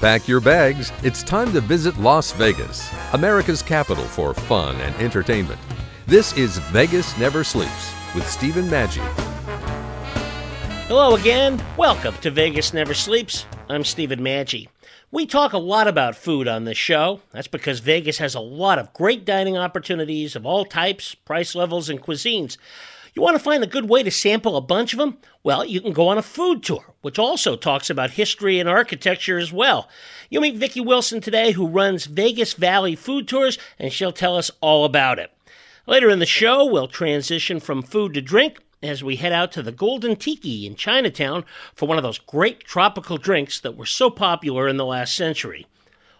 [0.00, 0.92] Pack your bags.
[1.02, 5.58] It's time to visit Las Vegas, America's capital for fun and entertainment.
[6.06, 9.04] This is Vegas Never Sleeps with Stephen Maggi.
[10.86, 11.60] Hello again.
[11.76, 13.44] Welcome to Vegas Never Sleeps.
[13.68, 14.68] I'm Stephen Maggi.
[15.10, 17.20] We talk a lot about food on this show.
[17.32, 21.88] That's because Vegas has a lot of great dining opportunities of all types, price levels,
[21.88, 22.56] and cuisines.
[23.18, 25.18] You want to find a good way to sample a bunch of them?
[25.42, 29.40] Well, you can go on a food tour, which also talks about history and architecture
[29.40, 29.88] as well.
[30.30, 34.52] You'll meet Vicki Wilson today, who runs Vegas Valley Food Tours, and she'll tell us
[34.60, 35.32] all about it.
[35.84, 39.64] Later in the show, we'll transition from food to drink as we head out to
[39.64, 44.10] the Golden Tiki in Chinatown for one of those great tropical drinks that were so
[44.10, 45.66] popular in the last century.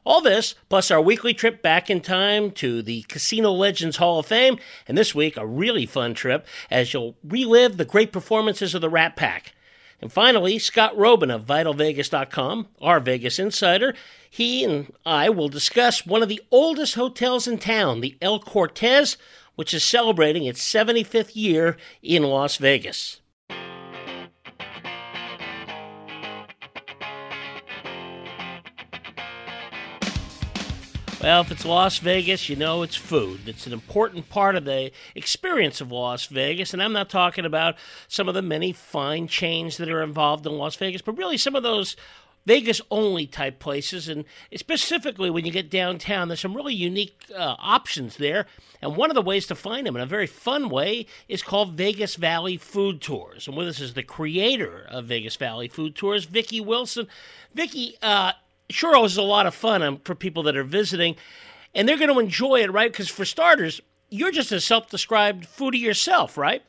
[0.08, 4.24] All this, plus our weekly trip back in time to the Casino Legends Hall of
[4.24, 8.80] Fame, and this week, a really fun trip as you'll relive the great performances of
[8.80, 9.52] the Rat Pack.
[10.00, 13.94] And finally, Scott Roeben of VitalVegas.com, our Vegas insider,
[14.30, 19.18] he and I will discuss one of the oldest hotels in town, the El Cortez,
[19.56, 23.20] which is celebrating its 75th year in Las Vegas.
[31.20, 33.48] Well, if it's Las Vegas, you know it's food.
[33.48, 36.72] It's an important part of the experience of Las Vegas.
[36.72, 37.74] And I'm not talking about
[38.06, 41.56] some of the many fine chains that are involved in Las Vegas, but really some
[41.56, 41.96] of those
[42.46, 44.08] Vegas only type places.
[44.08, 48.46] And specifically when you get downtown, there's some really unique uh, options there.
[48.80, 51.74] And one of the ways to find them in a very fun way is called
[51.76, 53.48] Vegas Valley Food Tours.
[53.48, 57.08] And with us is the creator of Vegas Valley Food Tours, Vicki Wilson.
[57.52, 58.32] Vicki, uh,
[58.70, 61.16] sure is a lot of fun um, for people that are visiting,
[61.74, 62.90] and they're going to enjoy it, right?
[62.90, 63.80] Because for starters,
[64.10, 66.62] you're just a self-described foodie yourself, right?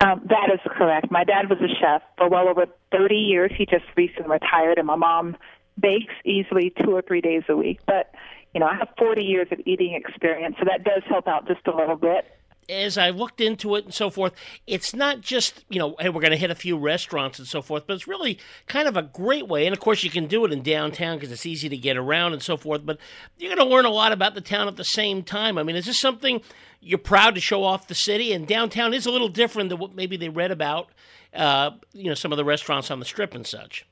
[0.00, 1.10] Um, that is correct.
[1.10, 3.50] My dad was a chef for well over 30 years.
[3.56, 5.36] He just recently retired, and my mom
[5.80, 7.80] bakes easily two or three days a week.
[7.86, 8.12] But
[8.52, 11.66] you know, I have 40 years of eating experience, so that does help out just
[11.66, 12.24] a little bit
[12.68, 14.32] as I looked into it and so forth,
[14.66, 17.62] it's not just, you know, hey, we're going to hit a few restaurants and so
[17.62, 19.66] forth, but it's really kind of a great way.
[19.66, 22.32] And of course, you can do it in downtown because it's easy to get around
[22.32, 22.98] and so forth, but
[23.38, 25.58] you're going to learn a lot about the town at the same time.
[25.58, 26.40] I mean, is this something
[26.80, 28.32] you're proud to show off the city?
[28.32, 30.90] And downtown is a little different than what maybe they read about,
[31.34, 33.86] uh, you know, some of the restaurants on the strip and such.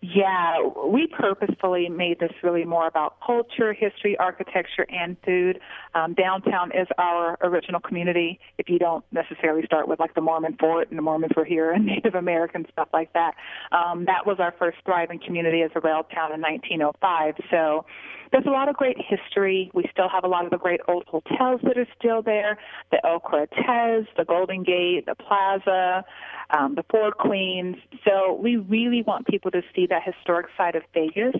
[0.00, 5.58] Yeah, we purposefully made this really more about culture, history, architecture, and food.
[5.96, 8.38] Um, downtown is our original community.
[8.58, 11.72] If you don't necessarily start with like the Mormon fort and the Mormons were here
[11.72, 13.34] and Native American stuff like that,
[13.72, 17.34] um, that was our first thriving community as a rail town in 1905.
[17.50, 17.84] So
[18.32, 19.70] there's a lot of great history.
[19.74, 22.58] We still have a lot of the great old hotels that are still there
[22.90, 26.04] the El Cortez, the Golden Gate, the Plaza,
[26.50, 27.76] um, the Four Queens.
[28.06, 31.34] So we really want people to see that historic side of Vegas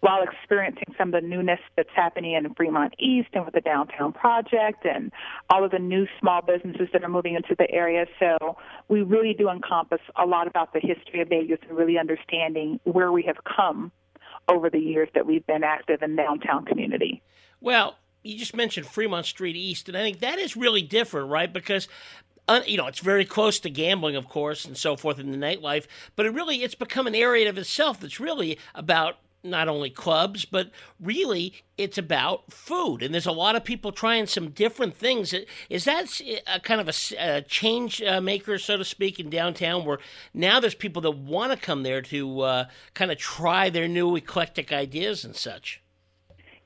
[0.00, 4.12] while experiencing some of the newness that's happening in Fremont East and with the downtown
[4.12, 5.10] project and
[5.50, 8.06] all of the new small businesses that are moving into the area.
[8.20, 8.56] So
[8.88, 13.12] we really do encompass a lot about the history of Vegas and really understanding where
[13.12, 13.92] we have come
[14.48, 17.22] over the years that we've been active in downtown community.
[17.60, 21.52] Well, you just mentioned Fremont Street East, and I think that is really different, right?
[21.52, 21.88] Because
[22.66, 25.86] you know, it's very close to gambling, of course, and so forth in the nightlife.
[26.14, 30.44] But it really, it's become an area of itself that's really about not only clubs,
[30.44, 33.02] but really it's about food.
[33.02, 35.34] And there's a lot of people trying some different things.
[35.68, 39.84] Is that a kind of a, a change uh, maker, so to speak, in downtown,
[39.84, 39.98] where
[40.32, 44.16] now there's people that want to come there to uh, kind of try their new
[44.16, 45.82] eclectic ideas and such?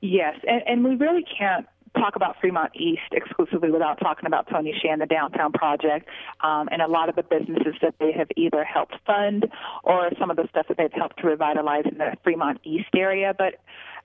[0.01, 1.67] Yes, and, and we really can't
[1.99, 6.07] talk about Fremont East exclusively without talking about Tony Hsieh, the downtown project,
[6.41, 9.45] um, and a lot of the businesses that they have either helped fund
[9.83, 13.33] or some of the stuff that they've helped to revitalize in the Fremont East area.
[13.37, 13.55] But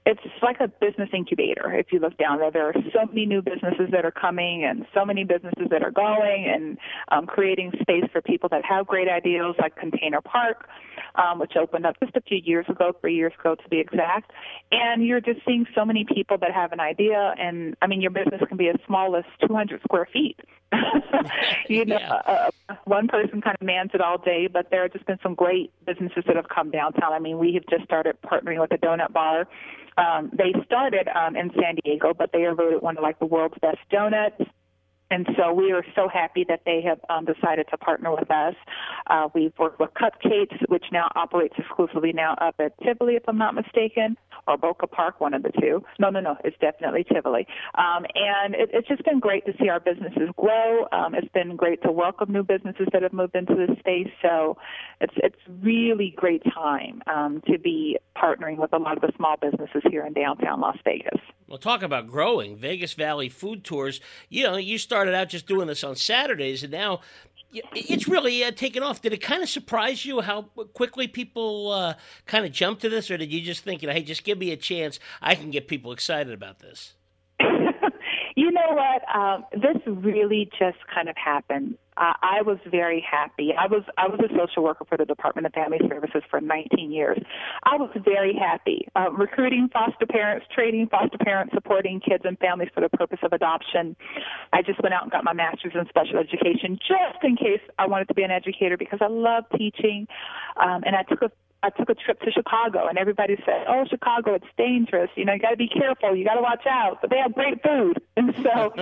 [0.07, 1.73] it's like a business incubator.
[1.73, 4.85] If you look down there, there are so many new businesses that are coming and
[4.93, 6.77] so many businesses that are going and
[7.11, 10.69] um, creating space for people that have great ideas like Container Park,
[11.15, 14.31] um, which opened up just a few years ago, three years ago to be exact.
[14.71, 17.35] And you're just seeing so many people that have an idea.
[17.39, 20.39] And I mean, your business can be as small as 200 square feet.
[21.69, 22.51] you know, yeah.
[22.69, 25.35] uh, one person kind of mans it all day, but there have just been some
[25.35, 27.13] great businesses that have come downtown.
[27.13, 29.47] I mean, we have just started partnering with a donut bar
[29.97, 33.27] um, they started um, in San Diego, but they are voted one of like the
[33.27, 34.41] world's best donuts.
[35.11, 38.55] And so we are so happy that they have um, decided to partner with us.
[39.07, 43.39] Uh, we've worked with Cupcakes, which now operates exclusively now up at Tivoli, if I'm
[43.39, 44.17] not mistaken,
[44.49, 45.85] or Boca Park, one of the two.
[45.99, 47.47] No, no, no, it's definitely Tivoli.
[47.75, 50.87] Um, and it, it's just been great to see our businesses grow.
[50.93, 54.11] Um, it's been great to welcome new businesses that have moved into this space.
[54.23, 54.57] So
[55.01, 59.37] it's it's really great time um, to be partnering with a lot of the small
[59.37, 61.21] businesses here in downtown Las Vegas.
[61.47, 62.57] Well, talk about growing.
[62.57, 64.01] Vegas Valley Food Tours.
[64.31, 67.01] You know, you started out just doing this on Saturdays, and now
[67.75, 69.03] it's really uh, taken off.
[69.03, 70.43] Did it kind of surprise you how
[70.73, 71.95] quickly people uh,
[72.27, 74.57] kind of jumped to this, or did you just think, hey, just give me a
[74.57, 76.95] chance, I can get people excited about this?
[77.41, 79.03] you know what?
[79.13, 83.53] Um, this really just kind of happened uh, I was very happy.
[83.59, 86.91] I was I was a social worker for the Department of Family Services for 19
[86.91, 87.19] years.
[87.63, 92.71] I was very happy uh, recruiting foster parents, training foster parents, supporting kids and families
[92.75, 93.97] for the purpose of adoption.
[94.53, 97.87] I just went out and got my master's in special education just in case I
[97.87, 100.07] wanted to be an educator because I love teaching.
[100.57, 101.31] Um, and I took a
[101.65, 105.11] I took a trip to Chicago, and everybody said, "Oh, Chicago, it's dangerous.
[105.17, 106.15] You know, you got to be careful.
[106.15, 108.75] You got to watch out." But they have great food, and so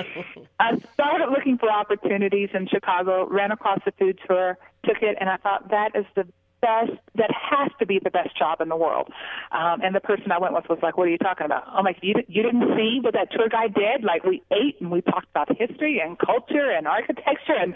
[0.58, 3.28] I started looking for opportunities in Chicago.
[3.28, 6.26] Ran across the food tour, took it, and I thought that is the
[6.62, 9.12] best, that has to be the best job in the world.
[9.50, 11.64] Um, and the person I went with was like, what are you talking about?
[11.66, 14.04] I'm like, you, you didn't see what that tour guide did?
[14.04, 17.74] Like we ate and we talked about history and culture and architecture and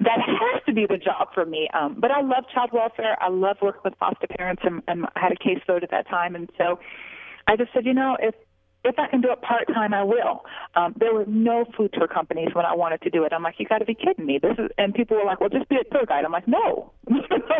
[0.00, 1.68] that has to be the job for me.
[1.74, 3.18] Um, but I love child welfare.
[3.20, 6.34] I love working with foster parents and, and I had a caseload at that time.
[6.34, 6.78] And so
[7.46, 8.34] I just said, you know, if
[8.84, 10.44] if I can do it part time, I will.
[10.74, 13.32] Um, there were no food tour companies when I wanted to do it.
[13.32, 14.38] I'm like, you got to be kidding me.
[14.40, 16.24] This is, and people were like, well, just be a tour guide.
[16.24, 17.18] I'm like, no, no,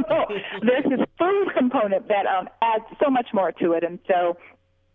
[0.09, 0.27] no.
[0.63, 4.37] There's this food component that um, adds so much more to it, and so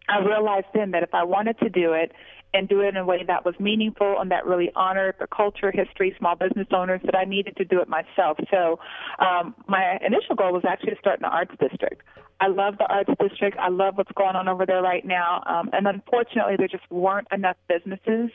[0.09, 2.11] I realized then that if I wanted to do it
[2.53, 5.71] and do it in a way that was meaningful and that really honored the culture,
[5.71, 8.37] history, small business owners, that I needed to do it myself.
[8.51, 8.79] So
[9.19, 12.03] um, my initial goal was actually to start in the arts district.
[12.39, 13.57] I love the arts district.
[13.57, 15.43] I love what's going on over there right now.
[15.45, 18.31] Um, and unfortunately, there just weren't enough businesses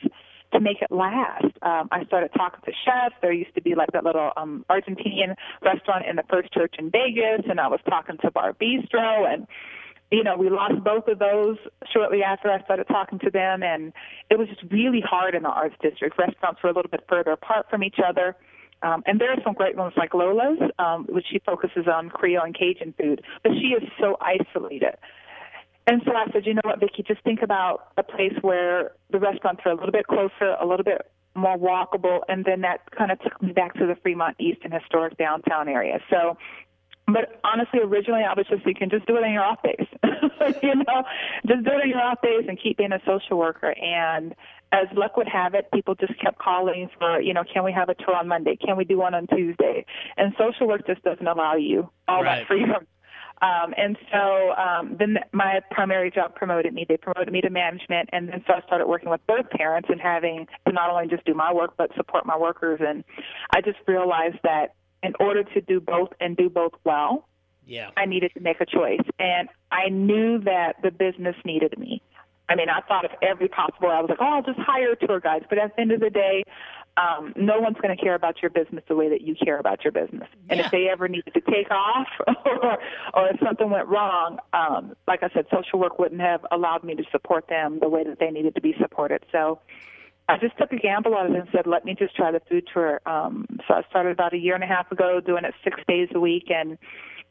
[0.51, 1.45] to make it last.
[1.61, 3.15] Um, I started talking to chefs.
[3.21, 6.89] There used to be like that little um, Argentinian restaurant in the First Church in
[6.89, 9.47] Vegas, and I was talking to Bar Bistro, and
[10.11, 11.57] you know, we lost both of those
[11.93, 13.93] shortly after I started talking to them, and
[14.31, 16.17] it was just really hard in the arts district.
[16.17, 18.35] Restaurants were a little bit further apart from each other.
[18.81, 22.43] Um, and there are some great ones like Lola's, um, which she focuses on Creole
[22.43, 24.95] and Cajun food, but she is so isolated.
[25.87, 29.19] And so I said, you know what, Vicki, just think about a place where the
[29.19, 31.01] restaurants are a little bit closer, a little bit
[31.35, 34.73] more walkable, and then that kind of took me back to the Fremont East and
[34.73, 35.99] historic downtown area.
[36.09, 36.37] So
[37.13, 39.87] but honestly, originally I was just thinking, just do it on your off days.
[40.63, 41.03] you know,
[41.47, 43.73] just do it on your off days and keep being a social worker.
[43.77, 44.35] And
[44.71, 47.89] as luck would have it, people just kept calling for, you know, can we have
[47.89, 48.55] a tour on Monday?
[48.55, 49.85] Can we do one on Tuesday?
[50.17, 52.39] And social work just doesn't allow you all right.
[52.39, 52.87] that freedom.
[53.41, 56.85] Um, and so um, then my primary job promoted me.
[56.87, 60.01] They promoted me to management, and then so I started working with both parents and
[60.01, 62.81] having to not only just do my work but support my workers.
[62.85, 63.03] And
[63.51, 67.29] I just realized that in order to do both and do both well,
[67.65, 67.91] yeah.
[67.95, 69.05] I needed to make a choice.
[69.19, 72.01] And I knew that the business needed me.
[72.49, 73.89] I mean, I thought of every possible.
[73.89, 75.45] I was like, oh, I'll just hire tour guides.
[75.47, 76.43] But at the end of the day,
[76.97, 79.83] um, no one's going to care about your business the way that you care about
[79.83, 80.27] your business.
[80.49, 80.65] And yeah.
[80.65, 82.07] if they ever needed to take off,
[82.45, 82.77] or,
[83.13, 86.95] or if something went wrong, um, like I said, social work wouldn't have allowed me
[86.95, 89.23] to support them the way that they needed to be supported.
[89.31, 89.59] So
[90.27, 92.67] I just took a gamble on it and said, let me just try the food
[92.73, 92.99] tour.
[93.05, 96.09] Um, so I started about a year and a half ago doing it six days
[96.13, 96.77] a week and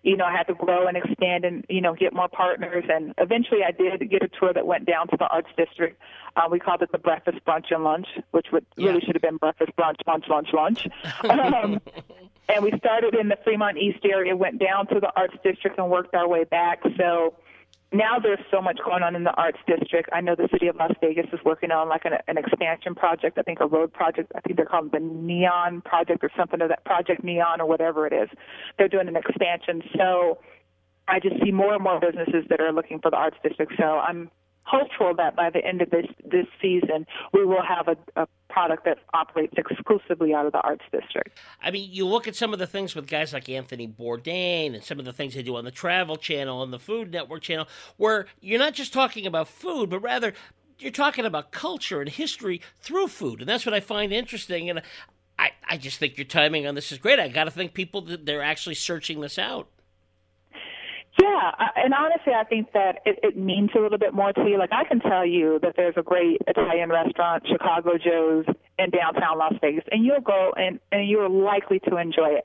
[0.03, 2.85] you know, I had to grow and expand and, you know, get more partners.
[2.89, 6.01] And eventually I did get a tour that went down to the Arts District.
[6.37, 8.89] Uh, we called it the Breakfast, Brunch, and Lunch, which would, yeah.
[8.89, 10.87] really should have been Breakfast, Brunch, Lunch, Lunch, Lunch.
[11.29, 11.81] um,
[12.49, 15.91] and we started in the Fremont East area, went down to the Arts District, and
[15.91, 16.81] worked our way back.
[16.97, 17.35] So
[17.93, 20.11] now there's so much going on in the arts district.
[20.13, 23.39] I know the city of Las Vegas is working on like an, an expansion project.
[23.39, 24.31] I think a road project.
[24.35, 28.07] I think they're called the Neon Project or something of that Project Neon or whatever
[28.07, 28.29] it is.
[28.77, 29.83] They're doing an expansion.
[29.97, 30.39] So
[31.09, 33.73] I just see more and more businesses that are looking for the arts district.
[33.79, 34.31] So I'm
[34.69, 38.85] hopeful that by the end of this this season we will have a, a product
[38.85, 41.39] that operates exclusively out of the arts district.
[41.63, 44.83] I mean, you look at some of the things with guys like Anthony Bourdain and
[44.83, 47.69] some of the things they do on the Travel Channel and the Food Network channel,
[47.97, 50.33] where you're not just talking about food, but rather
[50.79, 54.71] you're talking about culture and history through food, and that's what I find interesting.
[54.71, 54.83] And
[55.39, 57.19] I, I just think your timing on this is great.
[57.19, 59.69] I got to think people that they're actually searching this out.
[61.21, 64.57] Yeah, and honestly, I think that it, it means a little bit more to you.
[64.57, 68.45] Like I can tell you that there's a great Italian restaurant, Chicago Joe's,
[68.79, 72.45] in downtown Las Vegas, and you'll go and and you're likely to enjoy it.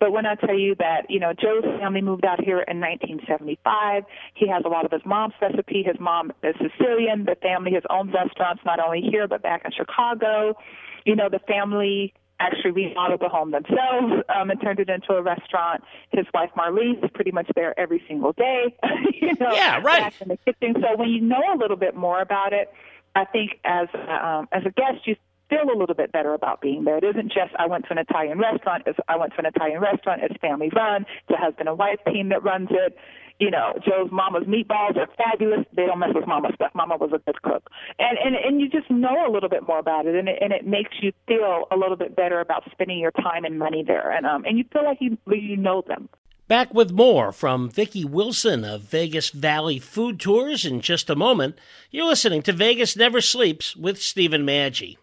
[0.00, 4.04] But when I tell you that, you know, Joe's family moved out here in 1975.
[4.34, 5.82] He has a lot of his mom's recipe.
[5.82, 7.26] His mom is Sicilian.
[7.26, 10.56] The family has owned restaurants not only here but back in Chicago.
[11.04, 15.22] You know, the family actually remodeled the home themselves um, and turned it into a
[15.22, 15.82] restaurant.
[16.10, 18.74] His wife Marlene is pretty much there every single day.
[19.20, 20.12] you know, yeah, right.
[20.20, 20.74] In the kitchen.
[20.80, 22.72] So when you know a little bit more about it,
[23.14, 25.16] I think as um, as a guest, you
[25.48, 26.98] feel a little bit better about being there.
[26.98, 28.84] It isn't just I went to an Italian restaurant.
[28.86, 30.22] It's I went to an Italian restaurant.
[30.22, 31.06] It's family run.
[31.28, 32.96] It's a husband and wife team that runs it.
[33.40, 35.66] You know, Joe's mama's meatballs are fabulous.
[35.74, 36.70] They don't mess with mama's stuff.
[36.74, 39.78] Mama was a good cook, and and and you just know a little bit more
[39.78, 42.98] about it, and it, and it makes you feel a little bit better about spending
[42.98, 46.08] your time and money there, and um and you feel like you you know them.
[46.46, 51.58] Back with more from Vicki Wilson of Vegas Valley Food Tours in just a moment.
[51.90, 54.98] You're listening to Vegas Never Sleeps with Stephen Maggi.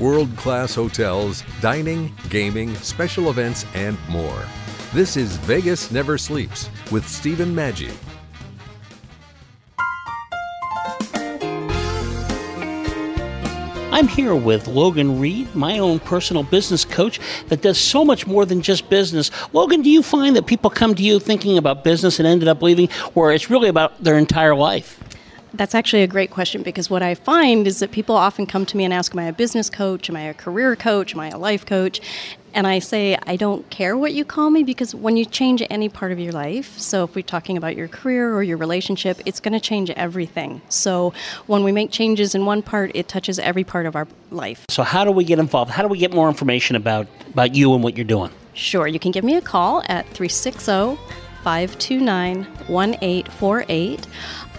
[0.00, 4.44] World class hotels, dining, gaming, special events, and more.
[4.94, 7.92] This is Vegas Never Sleeps with Stephen Maggi.
[13.92, 18.46] I'm here with Logan Reed, my own personal business coach that does so much more
[18.46, 19.30] than just business.
[19.52, 22.62] Logan, do you find that people come to you thinking about business and ended up
[22.62, 24.99] leaving, or it's really about their entire life?
[25.52, 28.76] That's actually a great question because what I find is that people often come to
[28.76, 30.08] me and ask, Am I a business coach?
[30.08, 31.14] Am I a career coach?
[31.14, 32.00] Am I a life coach?
[32.52, 35.88] And I say, I don't care what you call me because when you change any
[35.88, 39.38] part of your life, so if we're talking about your career or your relationship, it's
[39.38, 40.60] going to change everything.
[40.68, 41.12] So
[41.46, 44.66] when we make changes in one part, it touches every part of our life.
[44.68, 45.70] So, how do we get involved?
[45.70, 48.30] How do we get more information about, about you and what you're doing?
[48.54, 50.98] Sure, you can give me a call at 360
[51.42, 54.06] 529 1848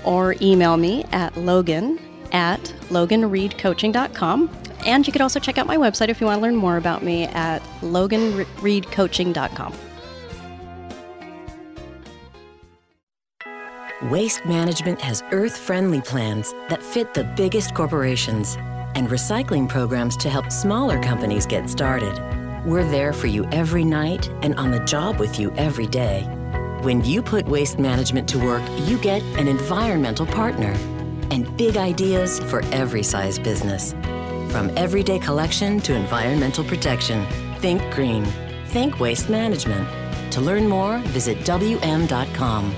[0.04, 2.00] or email me at logan
[2.32, 4.50] at loganreedcoaching.com.
[4.86, 7.04] And you could also check out my website if you want to learn more about
[7.04, 9.74] me at loganreedcoaching.com.
[14.10, 18.58] Waste Management has earth friendly plans that fit the biggest corporations
[18.96, 22.20] and recycling programs to help smaller companies get started.
[22.66, 26.28] We're there for you every night and on the job with you every day.
[26.82, 30.76] When you put waste management to work, you get an environmental partner
[31.30, 33.94] and big ideas for every size business.
[34.52, 37.24] From everyday collection to environmental protection,
[37.60, 38.26] think green.
[38.66, 39.88] Think waste management.
[40.32, 42.74] To learn more, visit WM.com.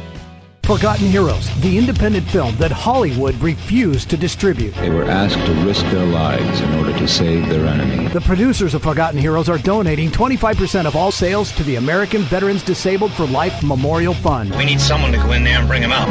[0.63, 4.74] Forgotten Heroes, the independent film that Hollywood refused to distribute.
[4.75, 8.08] They were asked to risk their lives in order to save their enemy.
[8.08, 12.63] The producers of Forgotten Heroes are donating 25% of all sales to the American Veterans
[12.63, 14.55] Disabled for Life Memorial Fund.
[14.55, 16.08] We need someone to go in there and bring him out.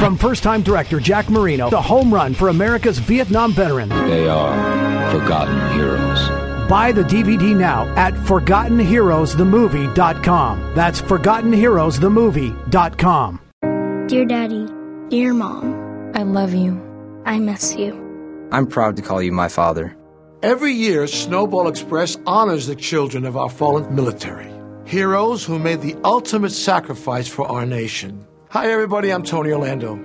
[0.00, 3.90] From first time director Jack Marino, the home run for America's Vietnam veteran.
[3.90, 6.41] They are forgotten heroes.
[6.72, 10.72] Buy the DVD now at ForgottenHeroesTheMovie.com.
[10.74, 13.40] That's ForgottenHeroesTheMovie.com.
[14.08, 14.66] Dear Daddy,
[15.10, 16.80] dear Mom, I love you.
[17.26, 17.92] I miss you.
[18.52, 19.94] I'm proud to call you my father.
[20.42, 24.50] Every year, Snowball Express honors the children of our fallen military,
[24.86, 28.26] heroes who made the ultimate sacrifice for our nation.
[28.48, 30.00] Hi, everybody, I'm Tony Orlando.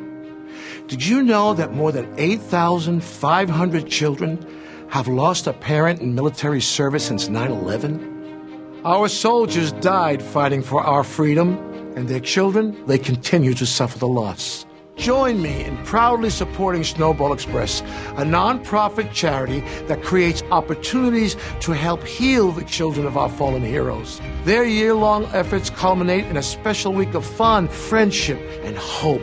[0.87, 4.45] Did you know that more than 8,500 children
[4.89, 8.81] have lost a parent in military service since 9 11?
[8.85, 11.57] Our soldiers died fighting for our freedom,
[11.95, 14.65] and their children, they continue to suffer the loss.
[14.97, 17.81] Join me in proudly supporting Snowball Express,
[18.17, 24.19] a nonprofit charity that creates opportunities to help heal the children of our fallen heroes.
[24.43, 29.21] Their year long efforts culminate in a special week of fun, friendship, and hope.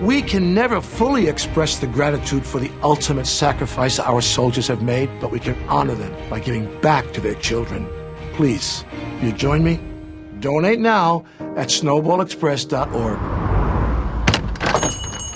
[0.00, 5.08] We can never fully express the gratitude for the ultimate sacrifice our soldiers have made,
[5.20, 7.88] but we can honor them by giving back to their children.
[8.34, 8.84] Please,
[9.22, 9.80] you join me?
[10.40, 13.18] Donate now at snowballexpress.org.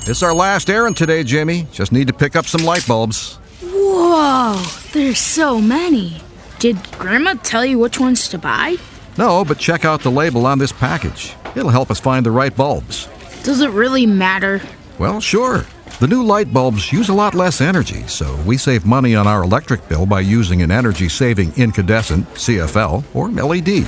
[0.06, 1.66] It's our last errand today, Jimmy.
[1.72, 3.36] Just need to pick up some light bulbs.
[3.62, 4.62] Whoa,
[4.92, 6.20] there's so many.
[6.58, 8.76] Did Grandma tell you which ones to buy?
[9.16, 11.34] No, but check out the label on this package.
[11.56, 13.08] It'll help us find the right bulbs.
[13.42, 14.60] Does it really matter?
[14.98, 15.64] Well, sure.
[15.98, 19.42] The new light bulbs use a lot less energy, so we save money on our
[19.42, 23.86] electric bill by using an energy saving incandescent, CFL, or LED.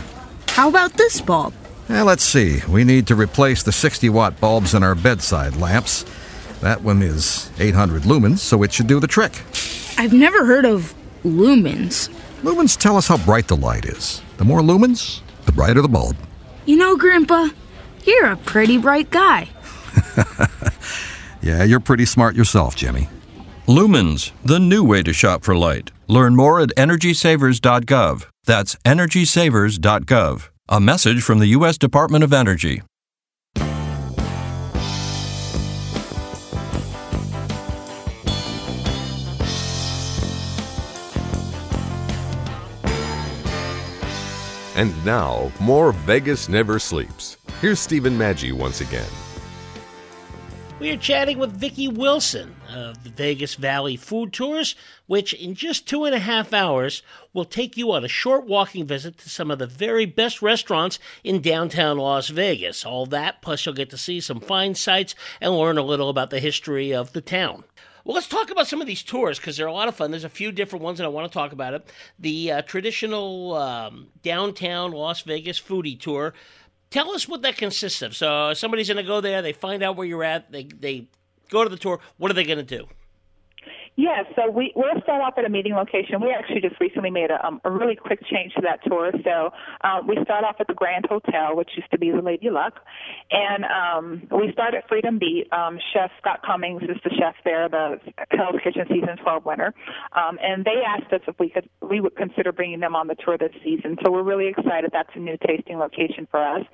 [0.49, 1.55] How about this bulb?
[1.89, 2.61] Now, let's see.
[2.69, 6.05] We need to replace the 60 watt bulbs in our bedside lamps.
[6.61, 9.33] That one is 800 lumens, so it should do the trick.
[9.99, 10.95] I've never heard of
[11.25, 12.09] lumens.
[12.43, 14.23] Lumens tell us how bright the light is.
[14.39, 16.17] The more lumens, the brighter the bulb.
[16.67, 17.49] You know, Grandpa,
[18.07, 19.49] you're a pretty bright guy.
[21.43, 23.09] yeah, you're pretty smart yourself, Jimmy.
[23.67, 25.93] Lumens, the new way to shop for light.
[26.09, 28.27] Learn more at EnergySavers.gov.
[28.45, 30.49] That's EnergySavers.gov.
[30.69, 31.79] A message from the U.S.
[31.79, 32.83] Department of Energy.
[44.75, 47.37] And now, more Vegas Never Sleeps.
[47.63, 49.07] Here's Stephen Maggi once again.
[50.81, 54.75] We are chatting with Vicki Wilson of the Vegas Valley Food Tours,
[55.07, 58.85] which in just two and a half hours will take you on a short walking
[58.85, 62.85] visit to some of the very best restaurants in downtown Las Vegas.
[62.85, 66.31] All that, plus you'll get to see some fine sights and learn a little about
[66.31, 67.63] the history of the town.
[68.05, 70.11] Well, let's talk about some of these tours because they're a lot of fun.
[70.11, 71.89] There's a few different ones, that I want to talk about it.
[72.19, 76.35] The uh, traditional um, downtown Las Vegas foodie tour.
[76.93, 78.15] Tell us what that consists of.
[78.15, 79.41] So somebody's going to go there.
[79.41, 80.53] They find out where you're at.
[80.53, 81.09] They they
[81.49, 82.01] go to the tour.
[82.19, 82.87] What are they going to do?
[83.95, 86.23] Yeah, so we we'll start off at a meeting location.
[86.23, 89.13] We actually just recently made a, um, a really quick change to that tour.
[89.23, 89.51] So
[89.87, 92.81] um, we start off at the Grand Hotel, which used to be the Lady Luck,
[93.31, 95.53] and um, we start at Freedom Beat.
[95.53, 99.75] Um, chef Scott Commings is the chef there, the Hell's Kitchen season 12 winner,
[100.13, 103.17] um, and they asked us if we could we would consider bringing them on the
[103.23, 103.99] tour this season.
[104.03, 104.89] So we're really excited.
[104.91, 106.65] That's a new tasting location for us.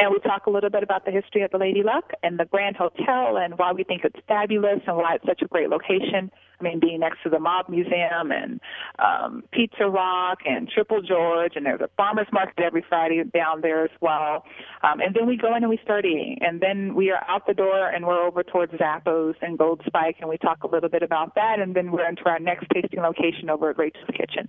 [0.00, 2.46] And we talk a little bit about the history of the Lady Luck and the
[2.46, 6.30] Grand Hotel and why we think it's fabulous and why it's such a great location.
[6.58, 8.62] I mean, being next to the Mob Museum and
[8.98, 13.84] um, Pizza Rock and Triple George, and there's a farmer's market every Friday down there
[13.84, 14.46] as well.
[14.82, 16.38] Um, and then we go in and we start eating.
[16.40, 20.16] And then we are out the door and we're over towards Zappos and Gold Spike,
[20.20, 21.60] and we talk a little bit about that.
[21.60, 24.48] And then we're into our next tasting location over at Rachel's Kitchen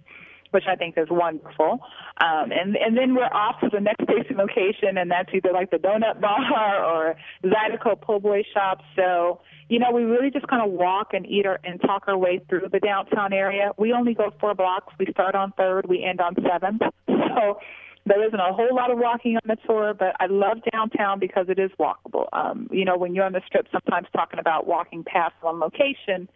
[0.51, 1.79] which I think is wonderful.
[2.21, 5.71] Um, and and then we're off to the next station location, and that's either like
[5.71, 8.81] the Donut Bar or Zydeco Po' Boy Shop.
[8.95, 12.17] So you know, we really just kind of walk and eat our, and talk our
[12.17, 13.71] way through the downtown area.
[13.77, 14.93] We only go four blocks.
[14.99, 16.81] We start on Third, we end on Seventh.
[17.33, 17.59] So
[18.05, 21.45] there isn't a whole lot of walking on the tour, but I love downtown because
[21.47, 22.27] it is walkable.
[22.33, 26.27] Um, you know, when you're on the strip, sometimes talking about walking past one location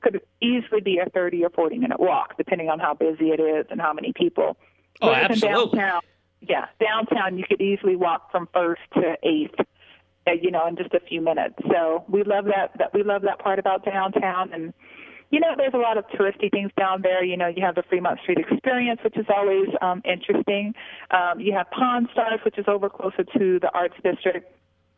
[0.00, 3.66] could easily be a 30 or 40 minute walk, depending on how busy it is
[3.70, 4.56] and how many people.
[5.00, 5.78] Oh, but absolutely.
[5.78, 6.00] Downtown,
[6.40, 9.54] yeah, downtown you could easily walk from first to eighth,
[10.26, 11.54] uh, you know, in just a few minutes.
[11.70, 12.72] So we love that.
[12.78, 14.72] That we love that part about downtown, and
[15.30, 17.22] you know, there's a lot of touristy things down there.
[17.22, 20.74] You know, you have the Fremont Street Experience, which is always um, interesting.
[21.10, 24.50] Um, you have Pawn Stars, which is over closer to the Arts District.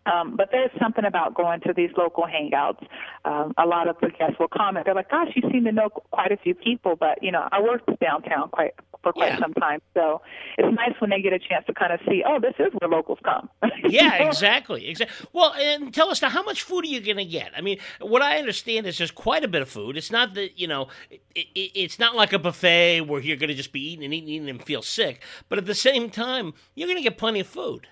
[0.07, 2.85] Um, but there's something about going to these local hangouts.
[3.25, 4.85] Um, a lot of the guests will comment.
[4.87, 7.61] They're like, "Gosh, you seem to know quite a few people." But you know, I
[7.62, 9.38] worked downtown quite for quite Yeah.
[9.41, 10.23] some time, so
[10.59, 12.88] it's nice when they get a chance to kind of see, "Oh, this is where
[12.88, 13.49] locals come."
[13.88, 14.88] yeah, exactly.
[14.88, 15.29] Exactly.
[15.33, 17.51] Well, and tell us now, how much food are you going to get?
[17.57, 19.97] I mean, what I understand is there's quite a bit of food.
[19.97, 21.21] It's not that you know, it,
[21.55, 24.29] it, it's not like a buffet where you're going to just be eating and eating,
[24.29, 25.23] and eating and feel sick.
[25.49, 27.87] But at the same time, you're going to get plenty of food.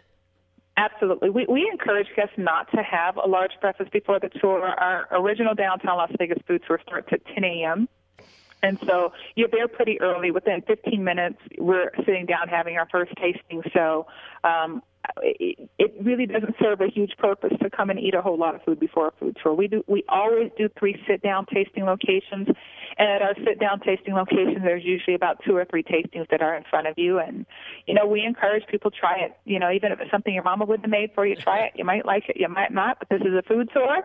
[0.77, 1.31] Absolutely.
[1.31, 4.63] We, we encourage guests not to have a large breakfast before the tour.
[4.63, 7.89] Our original downtown Las Vegas food tour starts at 10 a.m.
[8.63, 10.31] And so you're there pretty early.
[10.31, 13.63] Within 15 minutes, we're sitting down having our first tasting.
[13.73, 14.07] So
[14.45, 14.83] um,
[15.23, 18.55] it, it really doesn't serve a huge purpose to come and eat a whole lot
[18.55, 19.55] of food before a food tour.
[19.55, 19.83] We do.
[19.87, 22.49] We always do three sit-down tasting locations,
[22.99, 26.55] and at our sit-down tasting locations, there's usually about two or three tastings that are
[26.55, 27.19] in front of you.
[27.19, 27.47] And
[27.87, 29.37] you know, we encourage people try it.
[29.45, 31.73] You know, even if it's something your mama wouldn't have made for you, try it.
[31.77, 32.99] You might like it, you might not.
[32.99, 34.05] But this is a food tour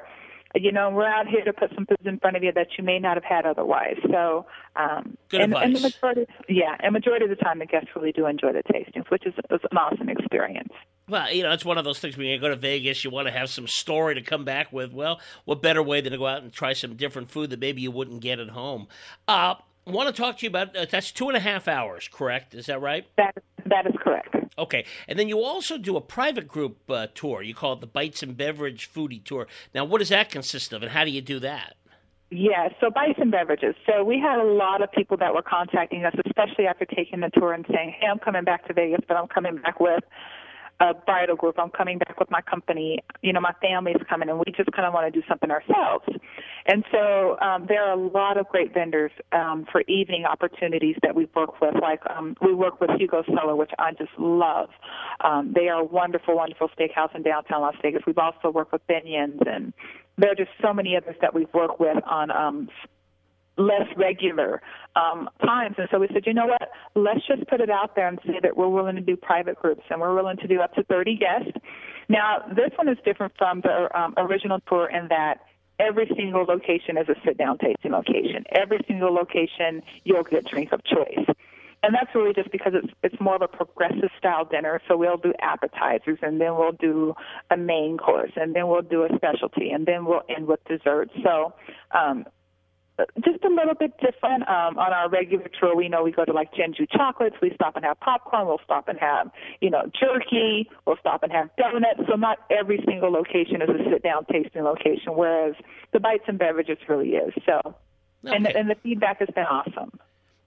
[0.56, 2.84] you know, we're out here to put some foods in front of you that you
[2.84, 3.98] may not have had otherwise.
[4.10, 5.96] So, um, Good and, and the advice.
[5.96, 9.26] majority, yeah, and majority of the time, the guests really do enjoy the tastings, which
[9.26, 10.74] is, is an awesome experience.
[11.08, 13.28] Well, you know, it's one of those things when you go to Vegas, you want
[13.28, 14.92] to have some story to come back with.
[14.92, 17.82] Well, what better way than to go out and try some different food that maybe
[17.82, 18.88] you wouldn't get at home?
[19.28, 19.56] Uh,
[19.92, 22.54] want to talk to you about uh, that's two and a half hours, correct?
[22.56, 23.06] Is that right?
[23.18, 24.36] That that is correct.
[24.58, 27.42] Okay, and then you also do a private group uh, tour.
[27.42, 29.48] You call it the Bites and Beverage Foodie Tour.
[29.74, 31.76] Now, what does that consist of, and how do you do that?
[32.32, 33.76] Yeah, so bites and Beverages.
[33.86, 37.30] So we had a lot of people that were contacting us, especially after taking the
[37.30, 40.04] tour and saying, "Hey, I'm coming back to Vegas, but I'm coming back with
[40.80, 41.58] a bridal group.
[41.58, 43.00] I'm coming back with my company.
[43.22, 46.06] You know, my family's coming, and we just kind of want to do something ourselves."
[46.68, 51.16] And so um, there are a lot of great vendors um, for evening opportunities that
[51.16, 51.76] we work with.
[51.82, 54.70] Like um, we work with Hugo Cellar, which I just love.
[55.24, 58.02] Um, they are a wonderful, wonderful steakhouse in downtown Las Vegas.
[58.08, 59.74] We've also worked with Binion's, and
[60.18, 62.70] there are just so many others that we've worked with on um,
[63.58, 64.62] less regular
[64.96, 65.76] um, times.
[65.78, 66.70] And so we said, you know what?
[66.96, 69.84] Let's just put it out there and say that we're willing to do private groups
[69.90, 71.58] and we're willing to do up to 30 guests.
[72.10, 75.40] Now, this one is different from the um, original tour in that
[75.80, 78.46] every single location is a sit down tasting location.
[78.52, 81.26] Every single location, you'll get a drink of choice.
[81.84, 84.82] And that's really just because it's it's more of a progressive style dinner.
[84.88, 87.14] So we'll do appetizers, and then we'll do
[87.52, 91.12] a main course, and then we'll do a specialty, and then we'll end with dessert.
[91.24, 91.54] So
[91.92, 92.26] um,
[93.24, 94.48] just a little bit different.
[94.48, 97.36] Um, on our regular tour, we know we go to like Jinju Chocolates.
[97.42, 98.48] We stop and have popcorn.
[98.48, 99.32] We'll stop and have,
[99.62, 100.70] you know, jerky.
[100.86, 102.02] We'll stop and have donuts.
[102.10, 105.56] So not every single location is a sit-down tasting location, whereas
[105.92, 107.34] the bites and beverages really is.
[107.46, 107.76] So,
[108.26, 108.36] okay.
[108.36, 109.92] and, and the feedback has been awesome.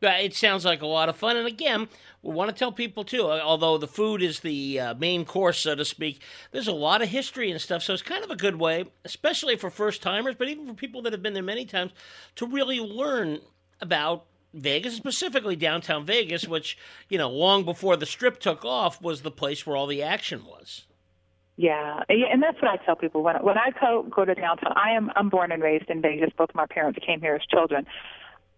[0.00, 1.36] It sounds like a lot of fun.
[1.36, 1.88] And again,
[2.22, 5.58] we want to tell people too, uh, although the food is the uh, main course,
[5.58, 7.82] so to speak, there's a lot of history and stuff.
[7.82, 11.02] So it's kind of a good way, especially for first timers, but even for people
[11.02, 11.92] that have been there many times,
[12.36, 13.40] to really learn
[13.80, 19.22] about Vegas, specifically downtown Vegas, which, you know, long before the strip took off, was
[19.22, 20.84] the place where all the action was.
[21.56, 24.72] Yeah, and that's what I tell people when when I go go to downtown.
[24.76, 26.30] I am I'm born and raised in Vegas.
[26.38, 27.84] Both of my parents came here as children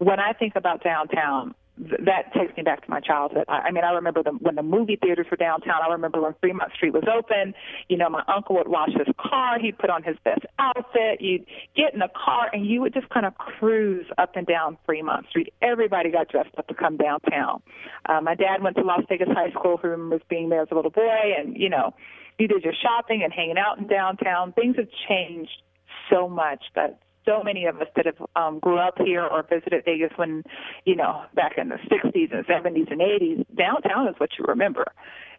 [0.00, 3.44] when I think about downtown, that takes me back to my childhood.
[3.48, 5.76] I, I mean, I remember the, when the movie theaters were downtown.
[5.86, 7.54] I remember when Fremont Street was open.
[7.88, 9.58] You know, my uncle would wash his car.
[9.60, 11.20] He'd put on his best outfit.
[11.20, 11.44] You'd
[11.76, 15.26] get in a car and you would just kind of cruise up and down Fremont
[15.28, 15.52] Street.
[15.60, 17.62] Everybody got dressed up to come downtown.
[18.06, 19.76] Uh, my dad went to Las Vegas High School.
[19.76, 21.34] Who remembers being there as a little boy?
[21.38, 21.94] And you know,
[22.38, 24.52] you did your shopping and hanging out in downtown.
[24.52, 25.62] Things have changed
[26.10, 29.84] so much, but so many of us that have um, grew up here or visited
[29.84, 30.42] Vegas when,
[30.84, 34.86] you know, back in the 60s and 70s and 80s, downtown is what you remember.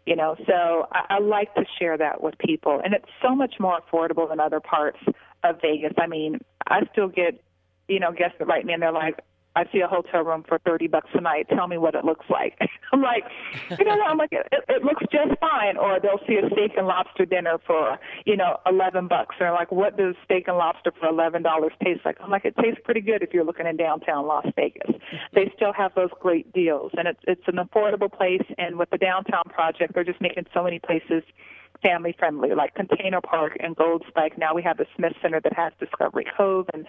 [0.06, 3.54] You know, so I, I like to share that with people, and it's so much
[3.60, 4.98] more affordable than other parts
[5.44, 5.92] of Vegas.
[5.98, 7.40] I mean, I still get,
[7.88, 9.20] you know, guests that write me and they're like,
[9.54, 11.46] I see a hotel room for thirty bucks a night.
[11.48, 12.58] Tell me what it looks like.
[12.92, 13.24] I'm like,
[13.78, 15.76] you know, I'm like, it, it looks just fine.
[15.76, 19.36] Or they'll see a steak and lobster dinner for, you know, eleven bucks.
[19.38, 22.16] And they're like, what does steak and lobster for eleven dollars taste like?
[22.20, 24.90] I'm like, it tastes pretty good if you're looking in downtown Las Vegas.
[25.34, 28.42] They still have those great deals, and it's it's an affordable place.
[28.58, 31.22] And with the downtown project, they're just making so many places
[31.82, 34.38] family friendly, like Container Park and Gold Spike.
[34.38, 36.86] Now we have the Smith Center that has Discovery Cove, and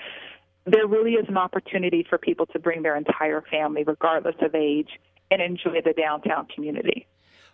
[0.66, 4.90] there really is an opportunity for people to bring their entire family, regardless of age,
[5.30, 7.08] and enjoy the downtown community.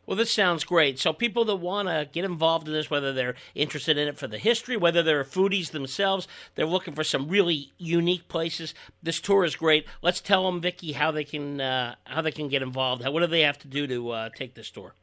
[0.05, 0.97] Well, this sounds great.
[0.97, 4.27] So, people that want to get involved in this, whether they're interested in it for
[4.27, 8.73] the history, whether they're foodies themselves, they're looking for some really unique places.
[9.03, 9.85] This tour is great.
[10.01, 13.07] Let's tell them, Vicki, how they can uh, how they can get involved.
[13.07, 14.95] What do they have to do to uh, take this tour?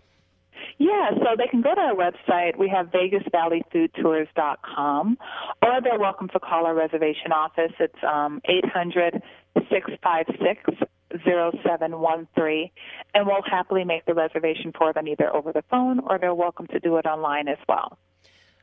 [0.78, 2.58] Yeah, so they can go to our website.
[2.58, 5.18] We have VegasValleyFoodTours.com,
[5.62, 7.72] or they're welcome to call our reservation office.
[7.80, 9.22] It's um, 800
[9.70, 10.82] 656
[11.24, 12.70] 0713,
[13.14, 16.66] and we'll happily make the reservation for them either over the phone or they're welcome
[16.68, 17.98] to do it online as well.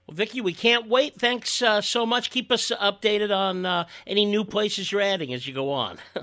[0.07, 1.15] Well, Vicki, we can't wait.
[1.15, 2.29] Thanks uh, so much.
[2.29, 5.97] Keep us updated on uh, any new places you're adding as you go on.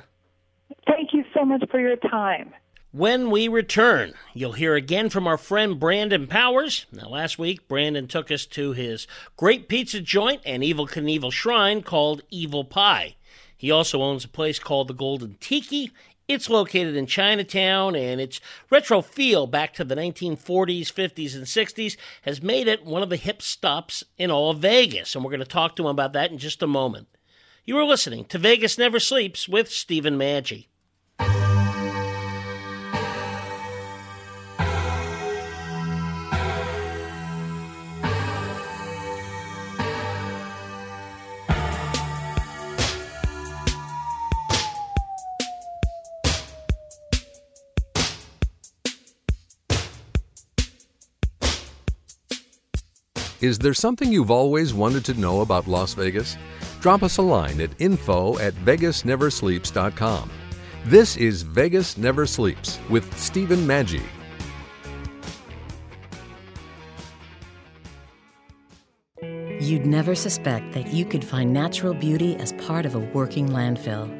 [0.86, 2.52] Thank you so much for your time.
[2.92, 6.86] When we return, you'll hear again from our friend Brandon Powers.
[6.90, 11.82] Now, last week, Brandon took us to his great pizza joint and Evel Knievel shrine
[11.82, 13.14] called Evil Pie.
[13.56, 15.92] He also owns a place called the Golden Tiki.
[16.26, 21.96] It's located in Chinatown, and its retro feel back to the 1940s, 50s, and 60s
[22.22, 25.14] has made it one of the hip stops in all of Vegas.
[25.14, 27.06] And we're going to talk to him about that in just a moment.
[27.64, 30.66] You are listening to Vegas Never Sleeps with Stephen Maggi.
[53.40, 56.36] Is there something you've always wanted to know about Las Vegas?
[56.80, 60.30] Drop us a line at info at vegasneversleeps.com.
[60.84, 64.02] This is Vegas Never Sleeps with Stephen Maggi.
[69.58, 74.10] You'd never suspect that you could find natural beauty as part of a working landfill.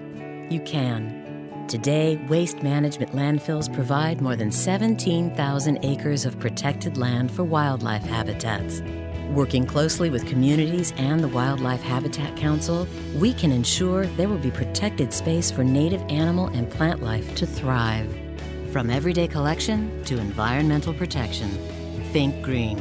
[0.50, 1.66] You can.
[1.68, 8.82] Today, waste management landfills provide more than 17,000 acres of protected land for wildlife habitats.
[9.30, 14.50] Working closely with communities and the Wildlife Habitat Council, we can ensure there will be
[14.50, 18.12] protected space for native animal and plant life to thrive.
[18.72, 21.48] From everyday collection to environmental protection,
[22.12, 22.76] think green.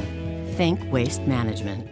[0.56, 1.88] Think waste management.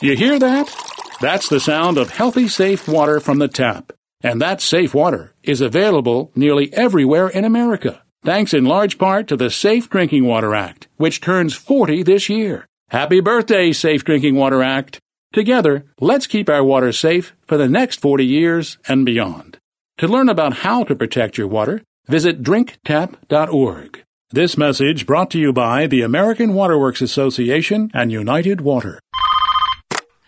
[0.00, 0.74] You hear that?
[1.20, 3.92] That's the sound of healthy, safe water from the tap.
[4.24, 9.36] And that safe water is available nearly everywhere in America, thanks in large part to
[9.36, 12.66] the Safe Drinking Water Act, which turns 40 this year.
[12.92, 15.00] Happy birthday, Safe Drinking Water Act!
[15.32, 19.56] Together, let's keep our water safe for the next 40 years and beyond.
[19.96, 24.04] To learn about how to protect your water, visit drinktap.org.
[24.28, 29.00] This message brought to you by the American Waterworks Association and United Water.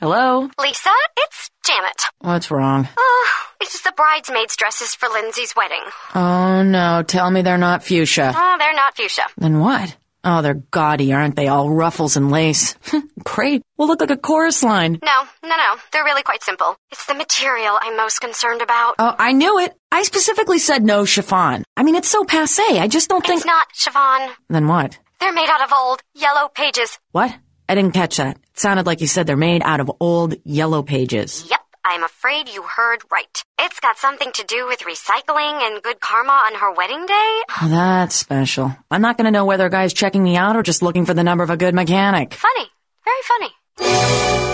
[0.00, 0.48] Hello?
[0.58, 2.04] Lisa, it's Janet.
[2.20, 2.88] What's wrong?
[2.96, 3.28] Oh,
[3.60, 5.84] it's the bridesmaids' dresses for Lindsay's wedding.
[6.14, 8.32] Oh no, tell me they're not fuchsia.
[8.34, 9.24] Oh, they're not fuchsia.
[9.36, 9.94] Then what?
[10.24, 11.48] Oh, they're gaudy, aren't they?
[11.48, 12.76] All ruffles and lace.
[13.24, 13.62] Great.
[13.76, 14.98] We'll look like a chorus line.
[15.04, 15.76] No, no, no.
[15.92, 16.76] They're really quite simple.
[16.90, 18.94] It's the material I'm most concerned about.
[18.98, 19.74] Oh, I knew it.
[19.92, 21.64] I specifically said no chiffon.
[21.76, 22.62] I mean, it's so passe.
[22.78, 23.38] I just don't think.
[23.38, 24.30] It's not chiffon.
[24.48, 24.98] Then what?
[25.20, 26.98] They're made out of old, yellow pages.
[27.12, 27.34] What?
[27.68, 28.36] I didn't catch that.
[28.36, 31.46] It sounded like you said they're made out of old yellow pages.
[31.50, 31.60] Yep.
[31.86, 33.42] I'm afraid you heard right.
[33.58, 37.42] It's got something to do with recycling and good karma on her wedding day.
[37.60, 38.74] Oh, that's special.
[38.90, 41.12] I'm not going to know whether a guy's checking me out or just looking for
[41.12, 42.32] the number of a good mechanic.
[42.32, 42.66] Funny.
[43.04, 43.50] Very funny.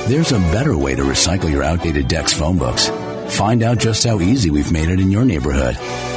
[0.08, 2.88] There's a better way to recycle your outdated Dex phone books.
[3.36, 5.76] Find out just how easy we've made it in your neighborhood.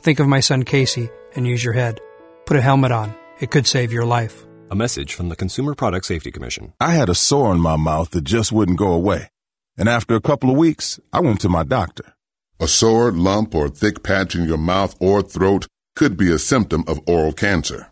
[0.00, 2.00] Think of my son Casey and use your head.
[2.46, 3.14] Put a helmet on.
[3.40, 4.44] It could save your life.
[4.70, 6.72] A message from the Consumer Product Safety Commission.
[6.80, 9.28] I had a sore in my mouth that just wouldn't go away.
[9.76, 12.14] And after a couple of weeks, I went to my doctor.
[12.60, 16.84] A sore, lump, or thick patch in your mouth or throat could be a symptom
[16.86, 17.90] of oral cancer.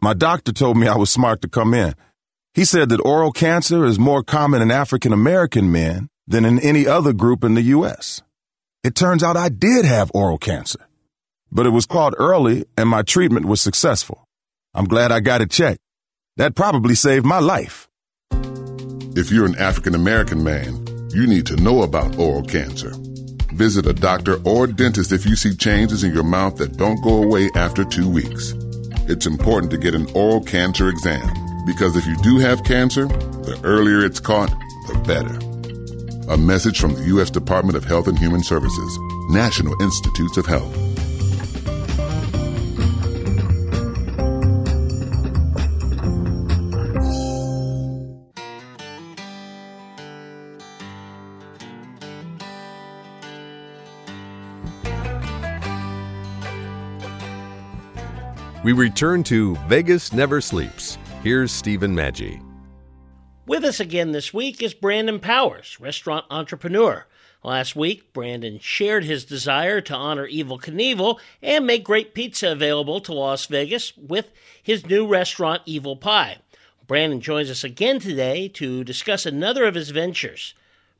[0.00, 1.94] My doctor told me I was smart to come in.
[2.54, 6.86] He said that oral cancer is more common in African American men than in any
[6.86, 8.22] other group in the U.S.
[8.82, 10.86] It turns out I did have oral cancer,
[11.52, 14.24] but it was caught early and my treatment was successful.
[14.72, 15.80] I'm glad I got it checked.
[16.36, 17.88] That probably saved my life.
[18.32, 22.92] If you're an African American man, you need to know about oral cancer.
[23.52, 27.22] Visit a doctor or dentist if you see changes in your mouth that don't go
[27.22, 28.54] away after two weeks.
[29.08, 31.28] It's important to get an oral cancer exam
[31.66, 34.50] because if you do have cancer, the earlier it's caught,
[34.86, 35.36] the better.
[36.32, 37.30] A message from the U.S.
[37.30, 38.98] Department of Health and Human Services,
[39.30, 40.89] National Institutes of Health.
[58.62, 60.98] We return to Vegas Never Sleeps.
[61.22, 62.42] Here's Stephen Maggi.
[63.46, 67.06] With us again this week is Brandon Powers, restaurant entrepreneur.
[67.42, 73.00] Last week, Brandon shared his desire to honor Evel Knievel and make great pizza available
[73.00, 74.30] to Las Vegas with
[74.62, 76.36] his new restaurant, Evil Pie.
[76.86, 80.52] Brandon joins us again today to discuss another of his ventures.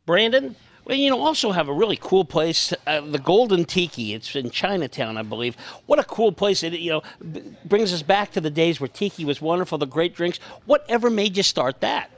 [0.07, 0.57] Brandon,
[0.98, 4.14] you know, also have a really cool place, uh, the Golden Tiki.
[4.14, 5.57] It's in Chinatown, I believe.
[5.87, 6.62] What a cool place!
[6.62, 9.87] It you know b- brings us back to the days where tiki was wonderful, the
[9.87, 10.38] great drinks.
[10.66, 12.11] Whatever made you start that?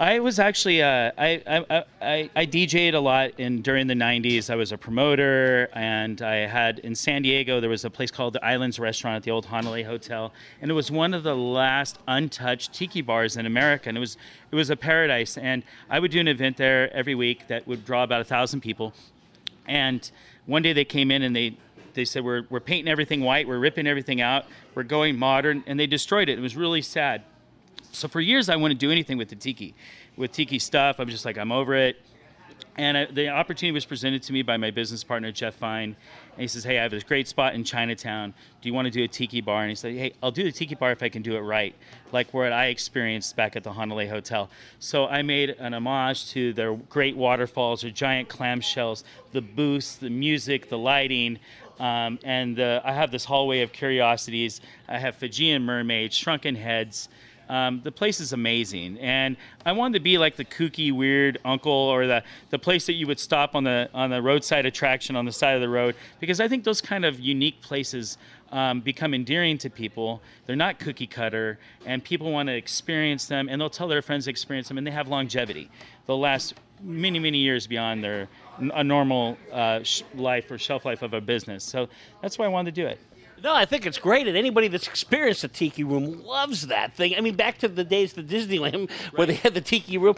[0.00, 4.48] I was actually uh, I, I, I I DJ'd a lot in during the '90s.
[4.48, 8.32] I was a promoter, and I had in San Diego there was a place called
[8.32, 10.32] the Islands Restaurant at the old Hanalei Hotel,
[10.62, 14.16] and it was one of the last untouched tiki bars in America, and it was
[14.50, 15.36] it was a paradise.
[15.36, 18.62] And I would do an event there every week that would draw about a thousand
[18.62, 18.94] people.
[19.68, 20.10] And
[20.46, 21.58] one day they came in and they
[21.92, 25.78] they said we're we're painting everything white, we're ripping everything out, we're going modern, and
[25.78, 26.38] they destroyed it.
[26.38, 27.22] It was really sad.
[27.92, 29.74] So for years, I wouldn't do anything with the tiki,
[30.16, 30.98] with tiki stuff.
[30.98, 31.96] I'm just like, I'm over it.
[32.76, 35.96] And I, the opportunity was presented to me by my business partner, Jeff Fine.
[36.32, 38.32] And he says, Hey, I have this great spot in Chinatown.
[38.62, 39.62] Do you want to do a tiki bar?
[39.62, 41.74] And he said, Hey, I'll do the tiki bar if I can do it right,
[42.12, 44.48] like what I experienced back at the Hanalei Hotel.
[44.78, 50.10] So I made an homage to their great waterfalls, their giant clamshells, the booths, the
[50.10, 51.38] music, the lighting.
[51.80, 54.60] Um, and uh, I have this hallway of curiosities.
[54.88, 57.08] I have Fijian mermaids, shrunken heads.
[57.50, 59.36] Um, the place is amazing, and
[59.66, 63.08] I wanted to be like the kooky, weird uncle or the, the place that you
[63.08, 66.38] would stop on the on the roadside attraction on the side of the road because
[66.38, 68.18] I think those kind of unique places
[68.52, 70.22] um, become endearing to people.
[70.46, 74.26] They're not cookie cutter, and people want to experience them, and they'll tell their friends
[74.26, 75.68] to experience them, and they have longevity.
[76.06, 78.28] They'll last many, many years beyond their
[78.74, 79.80] a normal uh,
[80.14, 81.64] life or shelf life of a business.
[81.64, 81.88] So
[82.22, 83.00] that's why I wanted to do it.
[83.42, 87.14] No, I think it's great, and anybody that's experienced the Tiki Room loves that thing.
[87.16, 90.16] I mean, back to the days of Disneyland where they had the Tiki Room,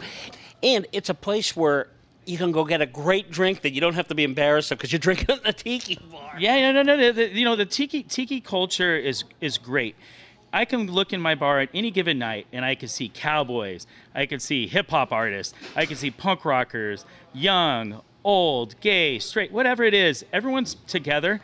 [0.61, 1.87] and it's a place where
[2.25, 4.77] you can go get a great drink that you don't have to be embarrassed of
[4.77, 6.35] because you're drinking at a tiki bar.
[6.37, 7.11] Yeah, no, no, no.
[7.11, 9.95] The, you know, the tiki tiki culture is is great.
[10.51, 13.87] I can look in my bar at any given night and I can see cowboys,
[14.13, 19.51] I can see hip hop artists, I can see punk rockers, young, old, gay, straight,
[19.51, 20.23] whatever it is.
[20.31, 21.41] Everyone's together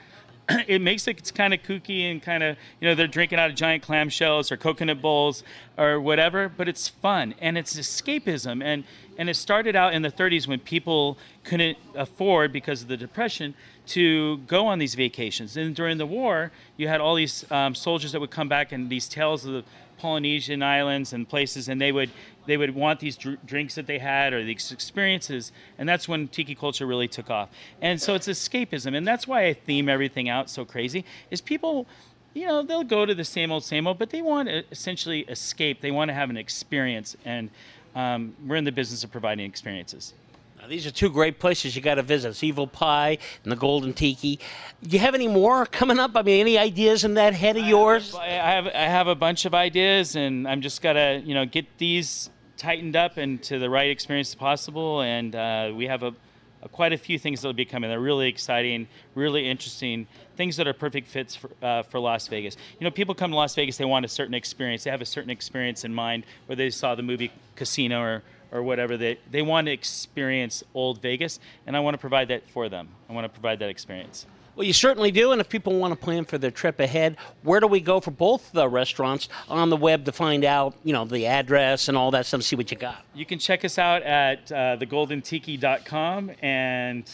[0.67, 3.49] it makes it it's kind of kooky and kind of you know they're drinking out
[3.49, 5.43] of giant clamshells or coconut bowls
[5.77, 8.63] or whatever but it's fun and it's escapism.
[8.63, 8.83] And
[9.17, 13.53] and it started out in the 30s when people couldn't afford because of the depression
[13.87, 15.57] to go on these vacations.
[15.57, 18.89] And during the war you had all these um, soldiers that would come back and
[18.89, 19.63] these tales of the
[19.99, 22.09] Polynesian islands and places, and they would
[22.49, 26.27] they would want these dr- drinks that they had or these experiences, and that's when
[26.27, 27.49] tiki culture really took off.
[27.81, 31.05] And so it's escapism, and that's why I theme everything out so crazy.
[31.31, 31.87] Is people,
[32.33, 35.21] you know, they'll go to the same old same old, but they want to essentially
[35.21, 35.81] escape.
[35.81, 37.49] They want to have an experience, and
[37.95, 40.13] um, we're in the business of providing experiences.
[40.59, 42.29] Now, these are two great places you got to visit.
[42.29, 44.39] It's Evel Pie and the Golden Tiki.
[44.83, 46.11] Do you have any more coming up?
[46.15, 48.13] I mean, any ideas in that head of yours?
[48.13, 51.65] I have I have a bunch of ideas, and I'm just gotta you know get
[51.77, 52.29] these
[52.59, 55.01] tightened up into the right experience possible.
[55.01, 56.13] And uh, we have a,
[56.61, 57.89] a, quite a few things that'll be coming.
[57.89, 62.57] They're really exciting, really interesting things that are perfect fits for, uh, for Las Vegas.
[62.79, 64.83] You know, people come to Las Vegas, they want a certain experience.
[64.83, 68.63] They have a certain experience in mind, whether they saw the movie Casino or or
[68.63, 72.67] whatever they they want to experience old Vegas, and I want to provide that for
[72.67, 72.89] them.
[73.09, 74.25] I want to provide that experience.
[74.59, 75.31] Well, you certainly do.
[75.31, 78.11] And if people want to plan for their trip ahead, where do we go for
[78.11, 82.11] both the restaurants on the web to find out, you know, the address and all
[82.11, 83.05] that stuff, see what you got?
[83.15, 87.09] You can check us out at uh, thegoldentiki.com and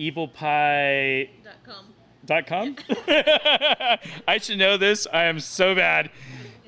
[0.00, 1.84] evelpie.com.
[2.26, 2.74] Dot com?
[4.26, 5.06] I should know this.
[5.12, 6.10] I am so bad.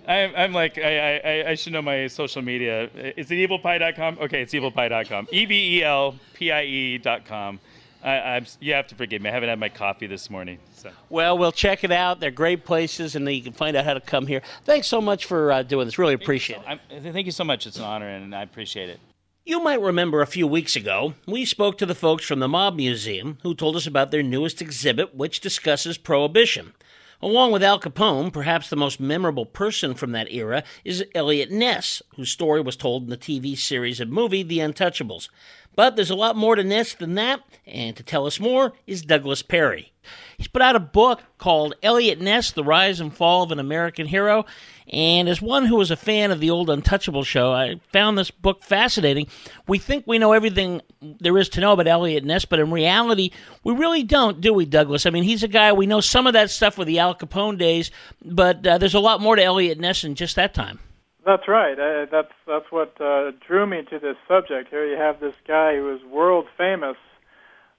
[0.07, 2.85] I'm, I'm like, I, I, I should know my social media.
[3.17, 4.19] Is it evelpie.com?
[4.21, 5.27] Okay, it's evelpie.com.
[5.33, 7.59] E V E L P I E.com.
[8.03, 9.31] I, I'm, you have to forgive me.
[9.31, 10.59] I haven't had my coffee this morning.
[10.75, 10.91] So.
[11.09, 12.21] Well, we'll check it out.
[12.21, 14.43] They're great places, and you can find out how to come here.
[14.65, 15.99] Thanks so much for uh, doing this.
[15.99, 17.12] Really appreciate it.
[17.12, 17.67] thank you so much.
[17.67, 18.99] It's an honor, and I appreciate it.
[19.45, 22.77] You might remember a few weeks ago, we spoke to the folks from the Mob
[22.77, 26.75] Museum who told us about their newest exhibit, which discusses Prohibition.
[27.21, 32.03] Along with Al Capone, perhaps the most memorable person from that era is Eliot Ness,
[32.17, 35.29] whose story was told in the TV series and movie The Untouchables.
[35.75, 39.03] But there's a lot more to Ness than that, and to tell us more is
[39.03, 39.93] Douglas Perry.
[40.37, 44.07] He's put out a book called Eliot Ness The Rise and Fall of an American
[44.07, 44.45] Hero,
[44.93, 48.31] and as one who was a fan of the old Untouchable show, I found this
[48.31, 49.29] book fascinating.
[49.69, 53.31] We think we know everything there is to know about Eliot Ness, but in reality,
[53.63, 55.07] we really don't, do we, Douglas?
[55.07, 57.57] I mean, he's a guy, we know some of that stuff with the Al Capone
[57.57, 57.91] days,
[58.25, 60.81] but uh, there's a lot more to Eliot Ness than just that time.
[61.25, 61.79] That's right.
[61.79, 64.71] Uh, that's that's what uh, drew me to this subject.
[64.71, 66.97] Here you have this guy who is world famous,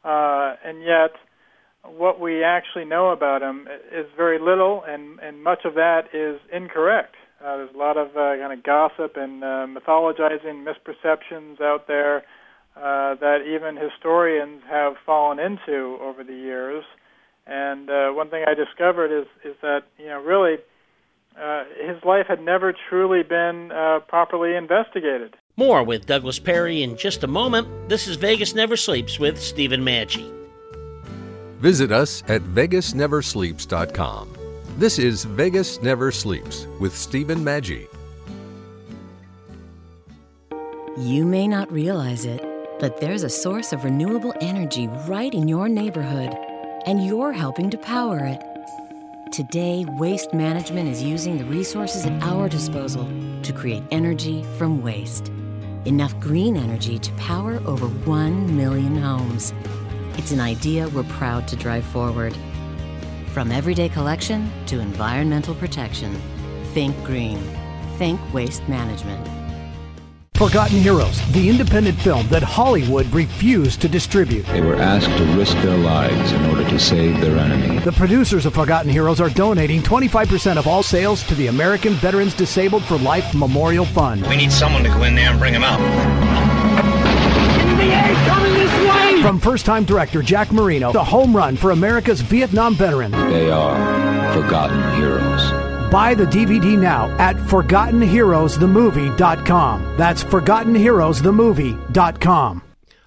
[0.03, 1.11] uh, and yet
[1.83, 6.39] what we actually know about him is very little, and, and much of that is
[6.51, 7.15] incorrect.
[7.43, 12.19] Uh, there's a lot of uh, kind of gossip and uh, mythologizing misperceptions out there
[12.77, 16.85] uh, that even historians have fallen into over the years.
[17.45, 20.55] And uh, one thing I discovered is is that you know really
[21.39, 25.35] uh, his life had never truly been uh, properly investigated.
[25.55, 27.67] More with Douglas Perry in just a moment.
[27.89, 30.31] This is Vegas Never Sleeps with Stephen Maggi.
[31.59, 34.33] Visit us at vegasneversleeps.com.
[34.77, 37.87] This is Vegas Never Sleeps with Stephen Maggi.
[40.97, 42.43] You may not realize it,
[42.79, 46.35] but there's a source of renewable energy right in your neighborhood,
[46.85, 48.43] and you're helping to power it.
[49.33, 53.09] Today, Waste Management is using the resources at our disposal
[53.41, 55.31] to create energy from waste.
[55.85, 59.51] enough green energy to power over 1 million homes.
[60.19, 62.37] It's an idea we're proud to drive forward.
[63.33, 66.13] From everyday collection to environmental protection,
[66.75, 67.39] think green.
[67.97, 69.42] Think waste management.
[70.35, 74.45] Forgotten Heroes, the independent film that Hollywood refused to distribute.
[74.47, 77.79] They were asked to risk their lives in order to save their enemy.
[77.79, 82.33] The producers of Forgotten Heroes are donating 25% of all sales to the American Veterans
[82.33, 84.25] Disabled for Life Memorial Fund.
[84.27, 85.79] We need someone to go in there and bring him out.
[88.27, 89.21] coming this way!
[89.21, 93.11] From first time director Jack Marino, the home run for America's Vietnam veteran.
[93.11, 95.62] They are Forgotten Heroes.
[95.93, 99.95] Buy the DVD now at ForgottenHeroesTheMovie.com.
[99.95, 102.63] That's ForgottenHeroesTheMovie.com.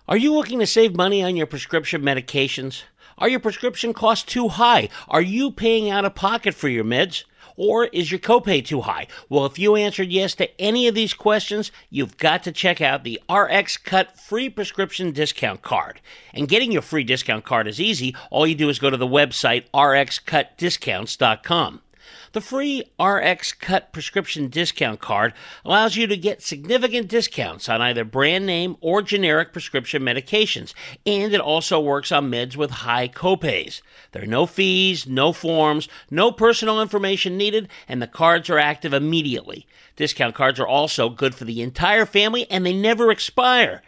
[0.06, 2.84] Are you looking to save money on your prescription medications?
[3.18, 4.88] Are your prescription costs too high?
[5.08, 7.24] Are you paying out of pocket for your meds?
[7.56, 9.08] Or is your copay too high?
[9.28, 13.02] Well, if you answered yes to any of these questions, you've got to check out
[13.02, 16.00] the RX Cut free prescription discount card.
[16.32, 18.14] And getting your free discount card is easy.
[18.30, 21.80] All you do is go to the website rxcutdiscounts.com.
[22.36, 25.32] The free RX Cut prescription discount card
[25.64, 30.74] allows you to get significant discounts on either brand name or generic prescription medications,
[31.06, 33.80] and it also works on meds with high copays.
[34.12, 38.92] There are no fees, no forms, no personal information needed, and the cards are active
[38.92, 39.66] immediately.
[39.96, 43.80] Discount cards are also good for the entire family and they never expire.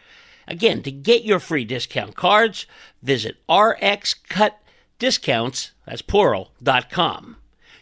[0.47, 2.65] Again, to get your free discount cards,
[3.03, 7.37] visit rxcutdiscounts, that's plural.com.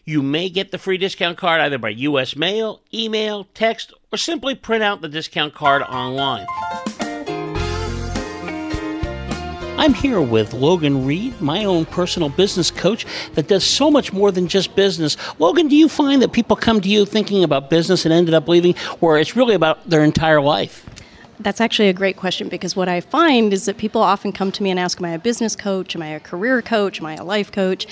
[0.08, 2.36] You may get the free discount card either by U.S.
[2.36, 6.46] mail, email, text, or simply print out the discount card online.
[9.76, 13.04] I'm here with Logan Reed, my own personal business coach
[13.34, 15.16] that does so much more than just business.
[15.40, 18.46] Logan, do you find that people come to you thinking about business and ended up
[18.46, 20.85] leaving, or it's really about their entire life?
[21.38, 24.62] That's actually a great question because what I find is that people often come to
[24.62, 25.94] me and ask, Am I a business coach?
[25.94, 27.00] Am I a career coach?
[27.00, 27.86] Am I a life coach?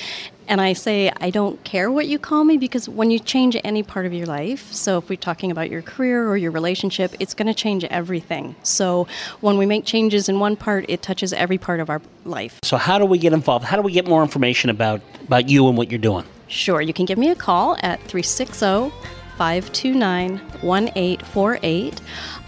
[0.46, 3.82] And I say, I don't care what you call me because when you change any
[3.82, 7.32] part of your life, so if we're talking about your career or your relationship, it's
[7.32, 8.54] going to change everything.
[8.62, 9.06] So
[9.40, 12.60] when we make changes in one part, it touches every part of our life.
[12.62, 13.64] So, how do we get involved?
[13.64, 16.24] How do we get more information about, about you and what you're doing?
[16.48, 18.92] Sure, you can give me a call at 360
[19.36, 22.00] 529 1848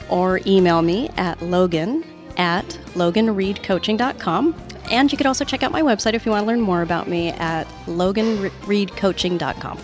[0.08, 2.04] or email me at logan
[2.36, 4.54] at loganreedcoaching.com.
[4.90, 7.08] And you could also check out my website if you want to learn more about
[7.08, 9.78] me at loganreedcoaching.com.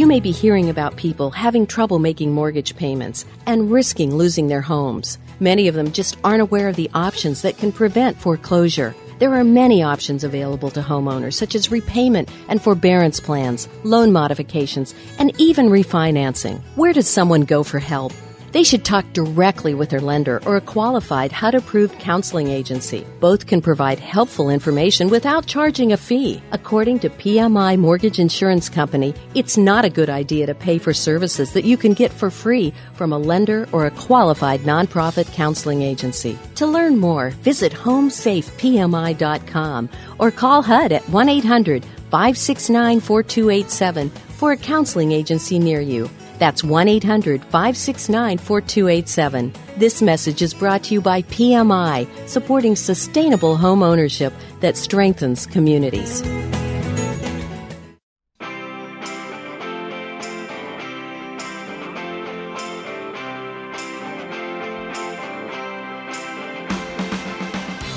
[0.00, 4.62] You may be hearing about people having trouble making mortgage payments and risking losing their
[4.62, 5.18] homes.
[5.40, 8.94] Many of them just aren't aware of the options that can prevent foreclosure.
[9.20, 14.94] There are many options available to homeowners, such as repayment and forbearance plans, loan modifications,
[15.18, 16.62] and even refinancing.
[16.74, 18.14] Where does someone go for help?
[18.52, 23.06] They should talk directly with their lender or a qualified HUD approved counseling agency.
[23.20, 26.42] Both can provide helpful information without charging a fee.
[26.50, 31.52] According to PMI Mortgage Insurance Company, it's not a good idea to pay for services
[31.52, 36.36] that you can get for free from a lender or a qualified nonprofit counseling agency.
[36.56, 39.88] To learn more, visit homesafepmi.com
[40.18, 46.10] or call HUD at 1 800 569 4287 for a counseling agency near you.
[46.40, 49.52] That's 1 800 569 4287.
[49.76, 56.22] This message is brought to you by PMI, supporting sustainable home ownership that strengthens communities.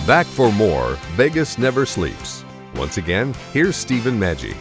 [0.06, 2.44] Back for more Vegas Never Sleeps.
[2.76, 4.54] Once again, here's Stephen Maggi.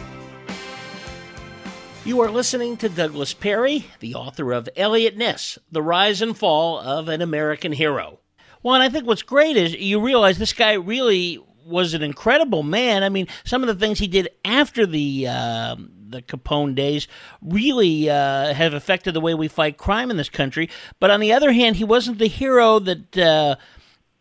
[2.05, 6.77] You are listening to Douglas Perry, the author of Eliot Ness, The Rise and Fall
[6.77, 8.19] of an American Hero.
[8.61, 12.61] Well, and I think what's great is you realize this guy really was an incredible
[12.61, 13.03] man.
[13.03, 15.77] I mean, some of the things he did after the uh,
[16.09, 17.07] the Capone days
[17.41, 20.69] really uh, have affected the way we fight crime in this country.
[20.99, 23.17] But on the other hand, he wasn't the hero that.
[23.17, 23.55] Uh,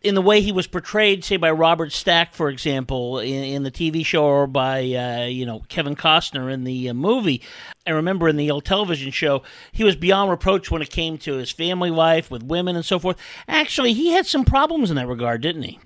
[0.02, 3.70] in the way he was portrayed, say by Robert Stack, for example, in, in the
[3.70, 7.42] TV show, or by uh, you know Kevin Costner in the uh, movie.
[7.86, 9.42] I remember in the old television show,
[9.72, 12.98] he was beyond reproach when it came to his family life with women and so
[12.98, 13.18] forth.
[13.48, 15.78] Actually, he had some problems in that regard, didn't he?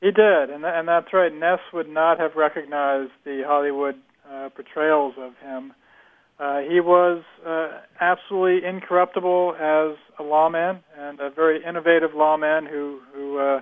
[0.00, 1.32] He did, and and that's right.
[1.34, 3.96] Ness would not have recognized the Hollywood
[4.30, 5.72] uh, portrayals of him.
[6.40, 7.68] Uh, he was uh,
[8.00, 13.60] absolutely incorruptible as a lawman and a very innovative lawman who, who uh,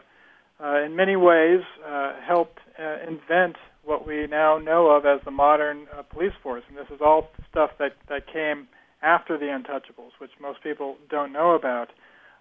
[0.62, 5.30] uh, in many ways, uh, helped uh, invent what we now know of as the
[5.30, 6.62] modern uh, police force.
[6.68, 8.68] And this is all stuff that, that came
[9.02, 11.88] after the Untouchables, which most people don't know about.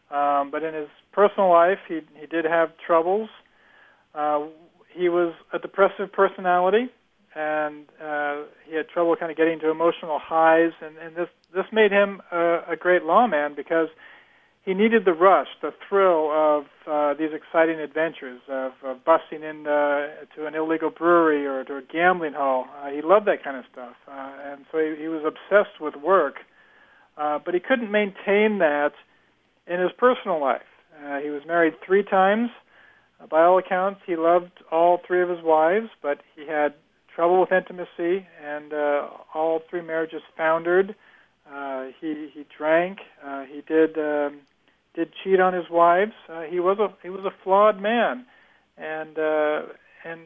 [0.10, 3.30] Um, but in his personal life, he he did have troubles.
[4.16, 4.46] Uh,
[4.94, 6.88] he was a depressive personality,
[7.38, 10.72] and uh, he had trouble kind of getting to emotional highs.
[10.82, 13.90] And, and this this made him a, a great lawman because
[14.66, 19.66] he needed the rush, the thrill of uh, these exciting adventures, of, of busting in
[19.66, 20.08] uh,
[20.40, 22.66] an illegal brewery or to a gambling hall.
[22.82, 25.96] Uh, he loved that kind of stuff, uh, and so he, he was obsessed with
[25.96, 26.36] work.
[27.18, 28.92] Uh, but he couldn't maintain that
[29.68, 30.62] in his personal life.
[31.02, 32.50] Uh, he was married three times.
[33.22, 36.74] Uh, by all accounts, he loved all three of his wives, but he had
[37.18, 40.96] trouble with intimacy, and uh, all three marriages foundered.
[41.52, 43.00] Uh, he he drank.
[43.26, 44.42] Uh, he did um,
[44.94, 46.12] did cheat on his wives.
[46.30, 48.24] Uh, he was a he was a flawed man,
[48.78, 49.64] and uh,
[50.06, 50.22] and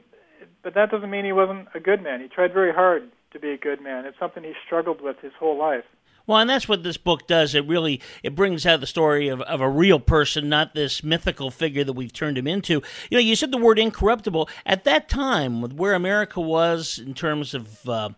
[0.63, 2.19] but that doesn't mean he wasn't a good man.
[2.19, 4.05] He tried very hard to be a good man.
[4.05, 5.85] It's something he struggled with his whole life.
[6.27, 7.55] Well, and that's what this book does.
[7.55, 11.51] It really it brings out the story of, of a real person, not this mythical
[11.51, 12.81] figure that we've turned him into.
[13.09, 14.49] You know, you said the word incorruptible.
[14.65, 18.09] At that time, with where America was in terms of uh,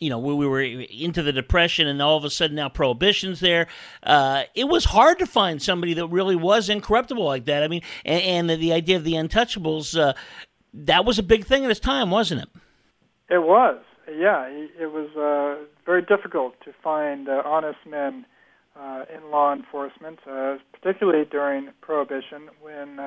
[0.00, 3.40] you know, we, we were into the depression, and all of a sudden now prohibition's
[3.40, 3.66] there.
[4.02, 7.62] Uh, it was hard to find somebody that really was incorruptible like that.
[7.62, 10.14] I mean, and, and the, the, idea of the untouchables, uh,
[10.72, 12.48] that was a big thing at its time, wasn't it?
[13.30, 13.78] It was,
[14.16, 14.48] yeah.
[14.48, 18.26] It was uh, very difficult to find uh, honest men
[18.78, 22.98] uh, in law enforcement, uh, particularly during prohibition when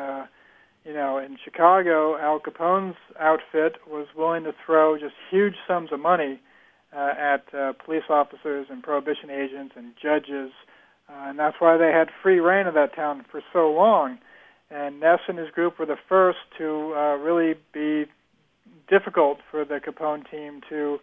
[0.85, 5.99] you know, in Chicago, Al Capone's outfit was willing to throw just huge sums of
[5.99, 6.39] money
[6.95, 10.51] uh, at uh, police officers and prohibition agents and judges,
[11.07, 14.17] uh, and that's why they had free rein of that town for so long.
[14.69, 18.05] And Ness and his group were the first to uh, really be
[18.91, 20.99] difficult for the Capone team to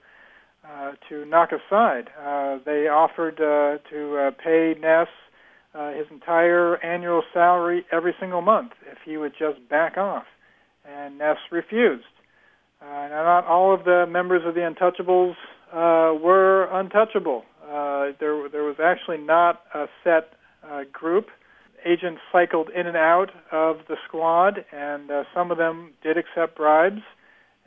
[0.68, 2.10] uh, to knock aside.
[2.20, 5.08] Uh, they offered uh, to uh, pay Ness
[5.74, 10.24] uh, his entire annual salary every single month if he would just back off,
[10.84, 12.04] and Ness refused.
[12.82, 15.34] Uh, now, not all of the members of the Untouchables
[16.22, 17.44] were untouchable.
[18.20, 20.32] There, there was actually not a set
[20.92, 21.28] group.
[21.84, 27.02] Agents cycled in and out of the squad, and some of them did accept bribes.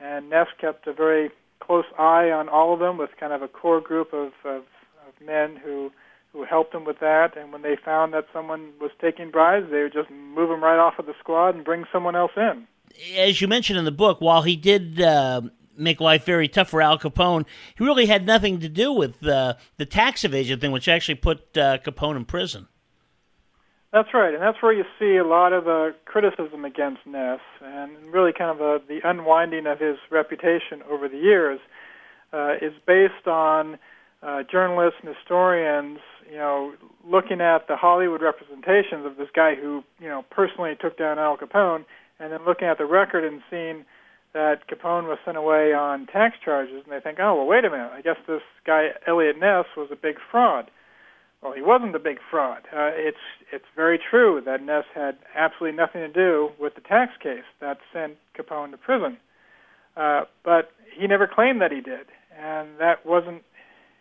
[0.01, 1.29] And Ness kept a very
[1.59, 4.63] close eye on all of them, with kind of a core group of, of,
[5.07, 5.91] of men who
[6.33, 7.35] who helped him with that.
[7.35, 10.79] And when they found that someone was taking bribes, they would just move him right
[10.79, 12.67] off of the squad and bring someone else in.
[13.17, 15.41] As you mentioned in the book, while he did uh,
[15.77, 17.45] make life very tough for Al Capone.
[17.77, 21.57] He really had nothing to do with uh, the tax evasion thing, which actually put
[21.57, 22.67] uh, Capone in prison.
[23.93, 27.91] That's right, and that's where you see a lot of uh, criticism against Ness, and
[28.13, 31.59] really kind of a, uh, the unwinding of his reputation over the years
[32.31, 33.77] uh, is based on
[34.23, 35.99] uh, journalists and historians,
[36.31, 36.71] you know,
[37.05, 41.35] looking at the Hollywood representations of this guy who, you know, personally took down Al
[41.35, 41.83] Capone,
[42.17, 43.83] and then looking at the record and seeing
[44.33, 47.69] that Capone was sent away on tax charges, and they think, oh, well, wait a
[47.69, 50.71] minute, I guess this guy Eliot Ness was a big fraud.
[51.41, 52.63] Well, he wasn't a big fraud.
[52.71, 53.17] Uh, it's
[53.51, 57.77] it's very true that Ness had absolutely nothing to do with the tax case that
[57.91, 59.17] sent Capone to prison,
[59.97, 62.07] uh, but he never claimed that he did,
[62.39, 63.41] and that wasn't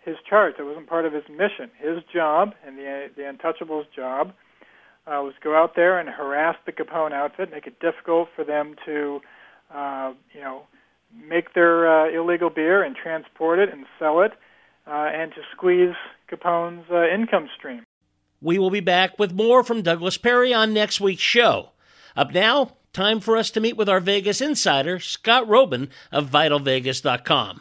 [0.04, 0.54] his charge.
[0.58, 1.70] That wasn't part of his mission.
[1.78, 4.32] His job and the the Untouchables' job
[5.06, 8.74] uh, was go out there and harass the Capone outfit, make it difficult for them
[8.84, 9.20] to
[9.74, 10.62] uh, you know,
[11.14, 14.32] make their uh, illegal beer and transport it and sell it,
[14.86, 15.94] and to squeeze
[16.28, 17.82] Capone's uh, income stream.
[18.40, 21.70] We will be back with more from Douglas Perry on next week's show.
[22.16, 27.60] Up now, time for us to meet with our Vegas insider, Scott Roeben of VitalVegas.com.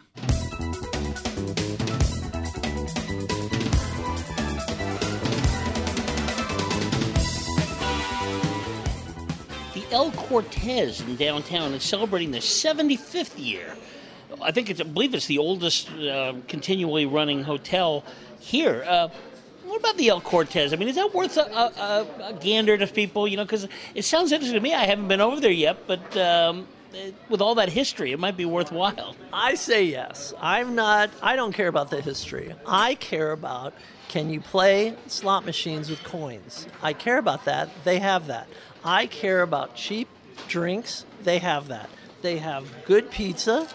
[9.74, 13.76] The El Cortez in downtown is celebrating their 75th year.
[14.41, 18.03] I think it's, I believe it's the oldest uh, continually running hotel
[18.39, 18.86] here.
[18.88, 19.09] Uh,
[19.65, 20.73] what about the El Cortez?
[20.73, 23.27] I mean, is that worth a, a, a gander to people?
[23.27, 24.73] You know, because it sounds interesting to me.
[24.73, 26.67] I haven't been over there yet, but um,
[27.30, 29.15] with all that history, it might be worthwhile.
[29.32, 30.34] I say yes.
[30.41, 31.11] I'm not.
[31.21, 32.53] I don't care about the history.
[32.65, 33.73] I care about
[34.07, 36.67] can you play slot machines with coins.
[36.82, 37.69] I care about that.
[37.84, 38.47] They have that.
[38.84, 40.07] I care about cheap
[40.47, 41.05] drinks.
[41.23, 41.89] They have that.
[42.23, 43.67] They have good pizza.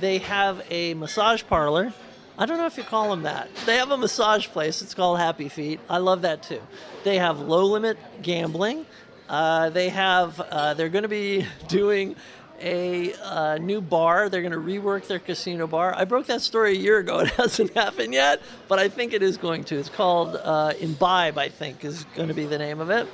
[0.00, 1.92] They have a massage parlor.
[2.38, 3.48] I don't know if you call them that.
[3.66, 4.80] They have a massage place.
[4.80, 5.80] It's called Happy Feet.
[5.90, 6.60] I love that too.
[7.02, 8.86] They have low limit gambling.
[9.28, 10.40] Uh, they have.
[10.40, 12.14] Uh, they're going to be doing
[12.60, 14.28] a uh, new bar.
[14.28, 15.94] They're going to rework their casino bar.
[15.96, 17.20] I broke that story a year ago.
[17.28, 19.76] It hasn't happened yet, but I think it is going to.
[19.76, 23.08] It's called uh, Imbibe, I think, is going to be the name of it.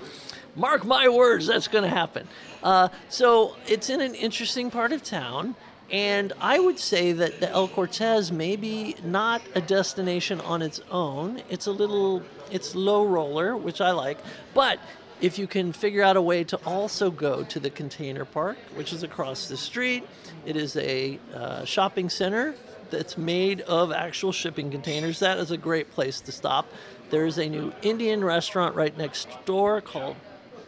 [0.57, 2.29] Mark my words, that's going to happen.
[2.63, 5.57] Uh, so it's in an interesting part of town.
[5.95, 10.81] And I would say that the El Cortez may be not a destination on its
[10.91, 11.41] own.
[11.49, 12.21] It's a little,
[12.51, 14.19] it's low roller, which I like.
[14.55, 14.81] But
[15.21, 18.93] if you can figure out a way to also go to the container park, which
[18.93, 20.05] is across the street,
[20.45, 22.57] it is a uh, shopping center
[22.91, 25.21] that's made of actual shipping containers.
[25.21, 26.67] That is a great place to stop.
[27.11, 30.17] There's a new Indian restaurant right next door called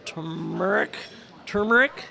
[0.04, 0.96] Turmeric.
[1.46, 2.04] Turmeric?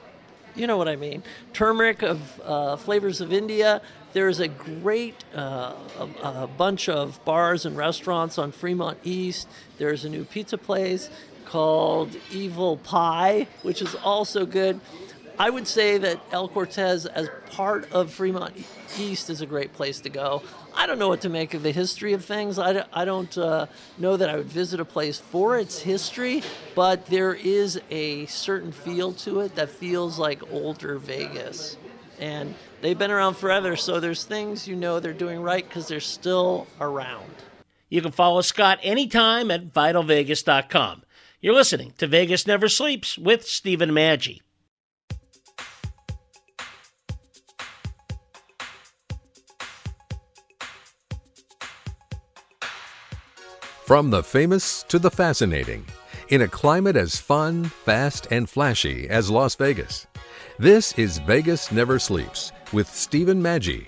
[0.55, 1.21] You know what I mean.
[1.53, 3.81] Turmeric of uh, Flavors of India.
[4.13, 9.49] There's a great uh, a, a bunch of bars and restaurants on Fremont East.
[9.77, 11.09] There's a new pizza place
[11.45, 14.79] called Evel Pie, which is also good.
[15.37, 18.53] I would say that El Cortez, as part of Fremont
[18.97, 20.43] East, is a great place to go.
[20.73, 22.57] I don't know what to make of the history of things.
[22.57, 23.65] I, don't, I don't uh,
[23.97, 26.41] know that I would visit a place for its history,
[26.73, 31.77] but there is a certain feel to it that feels like older Vegas.
[32.17, 35.99] And they've been around forever, so there's things you know they're doing right because they're
[35.99, 37.29] still around.
[37.89, 41.03] You can follow Scott anytime at vitalvegas.com.
[41.41, 44.41] You're listening to Vegas Never Sleeps with Stephen Maggi.
[53.85, 55.85] From the famous to the fascinating,
[56.29, 60.07] in a climate as fun, fast, and flashy as Las Vegas.
[60.57, 63.85] This is Vegas Never Sleeps with Stephen Maggi.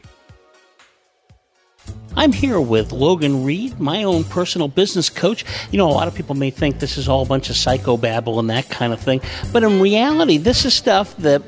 [2.16, 5.44] I'm here with Logan Reed, my own personal business coach.
[5.72, 8.38] You know, a lot of people may think this is all a bunch of psychobabble
[8.38, 9.20] and that kind of thing,
[9.52, 11.42] but in reality, this is stuff that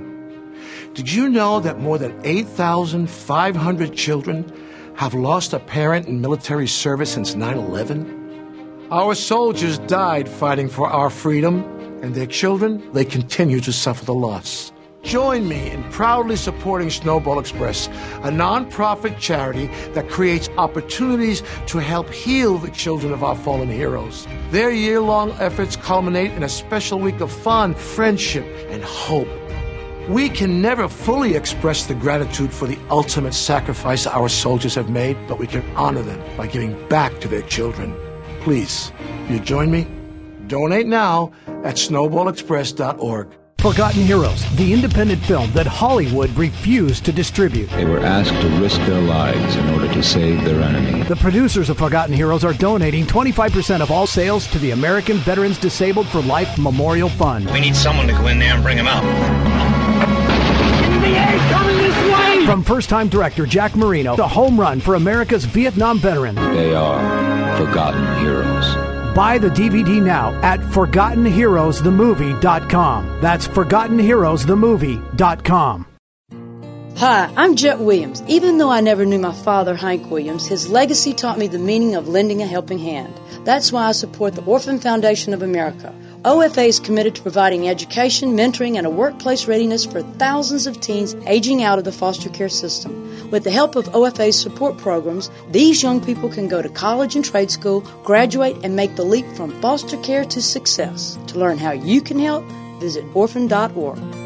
[0.94, 4.50] Did you know that more than 8,500 children
[4.96, 8.88] have lost a parent in military service since 9 11?
[8.92, 11.66] Our soldiers died fighting for our freedom,
[12.02, 14.72] and their children, they continue to suffer the loss.
[15.04, 22.10] Join me in proudly supporting Snowball Express, a nonprofit charity that creates opportunities to help
[22.10, 24.28] heal the children of our fallen heroes.
[24.52, 29.30] Their year long efforts culminate in a special week of fun, friendship, and hope.
[30.10, 35.18] We can never fully express the gratitude for the ultimate sacrifice our soldiers have made,
[35.28, 37.96] but we can honor them by giving back to their children.
[38.42, 38.92] Please,
[39.30, 39.88] you join me?
[40.48, 41.32] Donate now
[41.64, 43.39] at snowballexpress.org.
[43.60, 47.70] Forgotten Heroes, the independent film that Hollywood refused to distribute.
[47.72, 51.04] They were asked to risk their lives in order to save their enemy.
[51.04, 55.58] The producers of Forgotten Heroes are donating 25% of all sales to the American Veterans
[55.58, 57.52] Disabled for Life Memorial Fund.
[57.52, 59.04] We need someone to go in there and bring them out.
[62.46, 66.36] From first time director Jack Marino, the home run for America's Vietnam veteran.
[66.36, 68.89] They are Forgotten Heroes.
[69.14, 73.20] Buy the DVD now at ForgottenHeroesTheMovie.com.
[73.22, 75.86] That's ForgottenHeroesTheMovie.com.
[76.98, 78.22] Hi, I'm Jett Williams.
[78.28, 81.96] Even though I never knew my father, Hank Williams, his legacy taught me the meaning
[81.96, 83.14] of lending a helping hand.
[83.46, 85.94] That's why I support the Orphan Foundation of America.
[86.24, 91.16] OFA is committed to providing education, mentoring, and a workplace readiness for thousands of teens
[91.26, 93.32] aging out of the foster care system.
[93.32, 97.24] With the help of OFA's support programs, these young people can go to college and
[97.24, 101.18] trade school, graduate, and make the leap from foster care to success.
[101.28, 102.44] To learn how you can help,
[102.82, 104.19] visit orphan.org.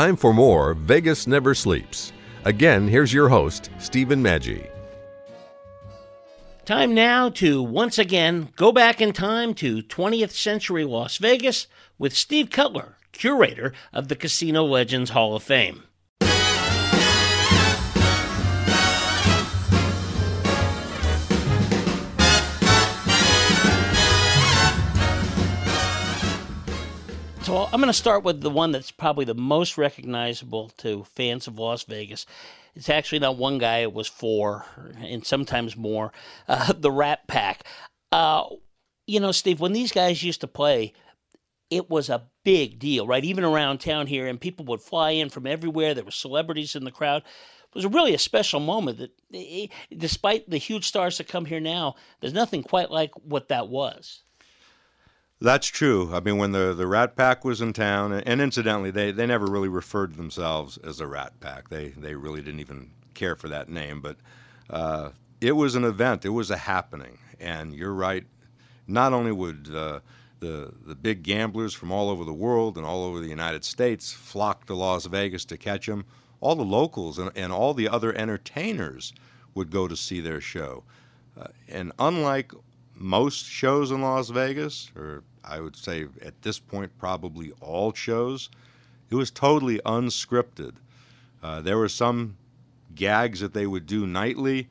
[0.00, 2.10] time for more Vegas Never Sleeps.
[2.46, 4.66] Again, here's your host, Stephen Maggi.
[6.64, 11.66] Time now to once again go back in time to 20th century Las Vegas
[11.98, 15.82] with Steve Cutler, curator of the Casino Legends Hall of Fame.
[27.42, 31.46] So I'm going to start with the one that's probably the most recognizable to fans
[31.46, 32.26] of Las Vegas.
[32.74, 34.66] It's actually not one guy; it was four,
[35.02, 36.12] and sometimes more.
[36.46, 37.64] Uh, the Rat Pack.
[38.12, 38.44] Uh,
[39.06, 40.92] you know, Steve, when these guys used to play,
[41.70, 43.24] it was a big deal, right?
[43.24, 45.94] Even around town here, and people would fly in from everywhere.
[45.94, 47.22] There were celebrities in the crowd.
[47.22, 48.98] It was really a special moment.
[48.98, 53.48] That, eh, despite the huge stars that come here now, there's nothing quite like what
[53.48, 54.24] that was.
[55.42, 56.10] That's true.
[56.12, 59.46] I mean, when the, the Rat Pack was in town, and incidentally, they, they never
[59.46, 61.70] really referred to themselves as a Rat Pack.
[61.70, 64.02] They they really didn't even care for that name.
[64.02, 64.16] But
[64.68, 65.10] uh,
[65.40, 66.26] it was an event.
[66.26, 67.18] It was a happening.
[67.40, 68.24] And you're right.
[68.86, 70.00] Not only would uh,
[70.40, 74.12] the the big gamblers from all over the world and all over the United States
[74.12, 76.04] flock to Las Vegas to catch them,
[76.40, 79.14] all the locals and, and all the other entertainers
[79.54, 80.84] would go to see their show.
[81.40, 82.52] Uh, and unlike
[82.94, 88.50] most shows in Las Vegas, or I would say at this point, probably all shows,
[89.10, 90.74] it was totally unscripted.
[91.42, 92.36] Uh, there were some
[92.94, 94.68] gags that they would do nightly,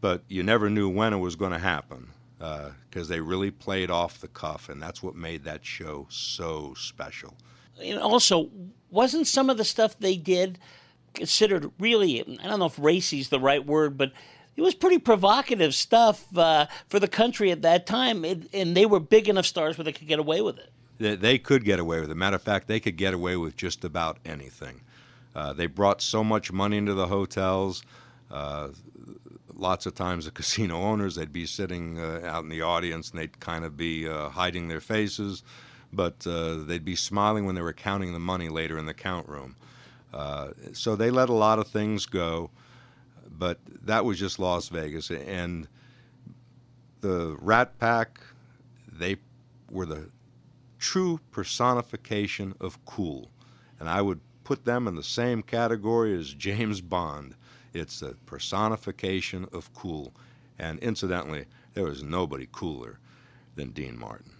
[0.00, 3.90] but you never knew when it was going to happen because uh, they really played
[3.90, 7.34] off the cuff, and that's what made that show so special.
[7.82, 8.50] And also,
[8.90, 10.58] wasn't some of the stuff they did
[11.14, 14.12] considered really, I don't know if racy is the right word, but
[14.56, 18.86] it was pretty provocative stuff uh, for the country at that time, it, and they
[18.86, 20.70] were big enough stars where they could get away with it.
[20.98, 22.14] They, they could get away with it.
[22.14, 24.80] Matter of fact, they could get away with just about anything.
[25.34, 27.82] Uh, they brought so much money into the hotels.
[28.30, 28.68] Uh,
[29.54, 33.20] lots of times, the casino owners they'd be sitting uh, out in the audience and
[33.20, 35.42] they'd kind of be uh, hiding their faces,
[35.92, 39.28] but uh, they'd be smiling when they were counting the money later in the count
[39.28, 39.54] room.
[40.72, 42.50] so they let a lot of things go
[43.38, 45.10] but that was just Las Vegas.
[45.10, 45.68] And
[47.00, 48.20] the Rat Pack,
[48.90, 49.16] they
[49.70, 50.10] were the
[50.78, 53.30] true personification of cool.
[53.78, 57.34] And I would put them in the same category as James Bond.
[57.74, 60.12] It's the personification of cool.
[60.58, 62.98] And incidentally, there was nobody cooler
[63.56, 64.35] than Dean Martin.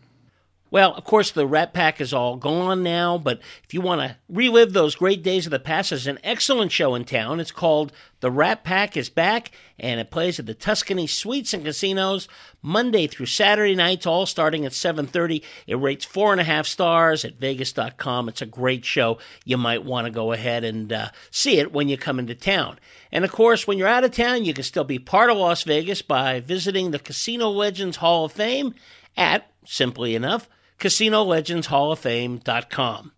[0.68, 4.16] Well, of course, the Rat Pack is all gone now, but if you want to
[4.28, 7.38] relive those great days of the past, there's an excellent show in town.
[7.38, 11.64] It's called The Rat Pack is Back, and it plays at the Tuscany Suites and
[11.64, 12.26] Casinos
[12.62, 15.44] Monday through Saturday nights, all starting at 7.30.
[15.68, 18.28] It rates four and a half stars at Vegas.com.
[18.28, 19.18] It's a great show.
[19.44, 22.80] You might want to go ahead and uh, see it when you come into town.
[23.12, 25.62] And of course, when you're out of town, you can still be part of Las
[25.62, 28.74] Vegas by visiting the Casino Legends Hall of Fame
[29.16, 30.48] at, simply enough,
[30.78, 33.12] CasinoLegendsHallOfFame.com.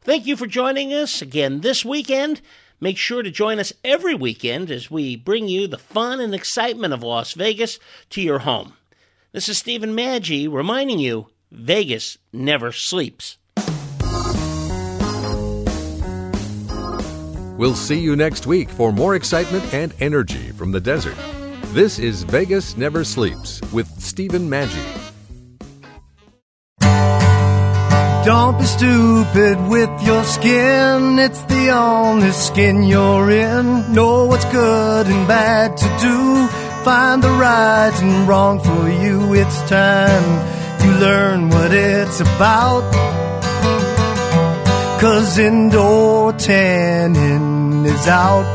[0.00, 2.40] Thank you for joining us again this weekend.
[2.80, 6.92] Make sure to join us every weekend as we bring you the fun and excitement
[6.92, 7.78] of Las Vegas
[8.10, 8.72] to your home.
[9.30, 13.38] This is Stephen Maggi reminding you Vegas never sleeps.
[17.56, 21.16] We'll see you next week for more excitement and energy from the desert.
[21.66, 25.11] This is Vegas Never Sleeps with Stephen Maggi.
[28.24, 31.18] Don't be stupid with your skin.
[31.18, 33.92] It's the only skin you're in.
[33.92, 36.46] Know what's good and bad to do.
[36.84, 39.34] Find the right and wrong for you.
[39.34, 40.26] It's time
[40.84, 42.84] you learn what it's about.
[45.00, 48.46] Cause indoor tanning is out.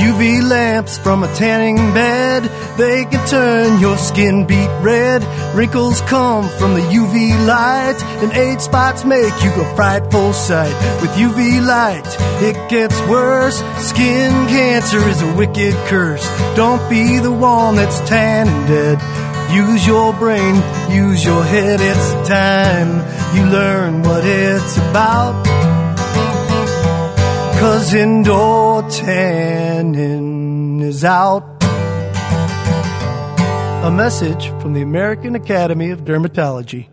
[0.00, 2.42] UV lamps from a tanning bed,
[2.78, 5.22] they can turn your skin beet red.
[5.54, 10.72] Wrinkles come from the UV light, and age spots make you a frightful sight.
[11.02, 12.06] With UV light,
[12.42, 13.58] it gets worse.
[13.78, 16.26] Skin cancer is a wicked curse.
[16.56, 18.98] Don't be the one that's tan and dead.
[19.54, 20.54] Use your brain,
[20.90, 22.90] use your head, it's time
[23.36, 25.69] you learn what it's about.
[27.60, 31.44] Cause indoor tanning is out.
[33.84, 36.88] A message from the American Academy of Dermatology.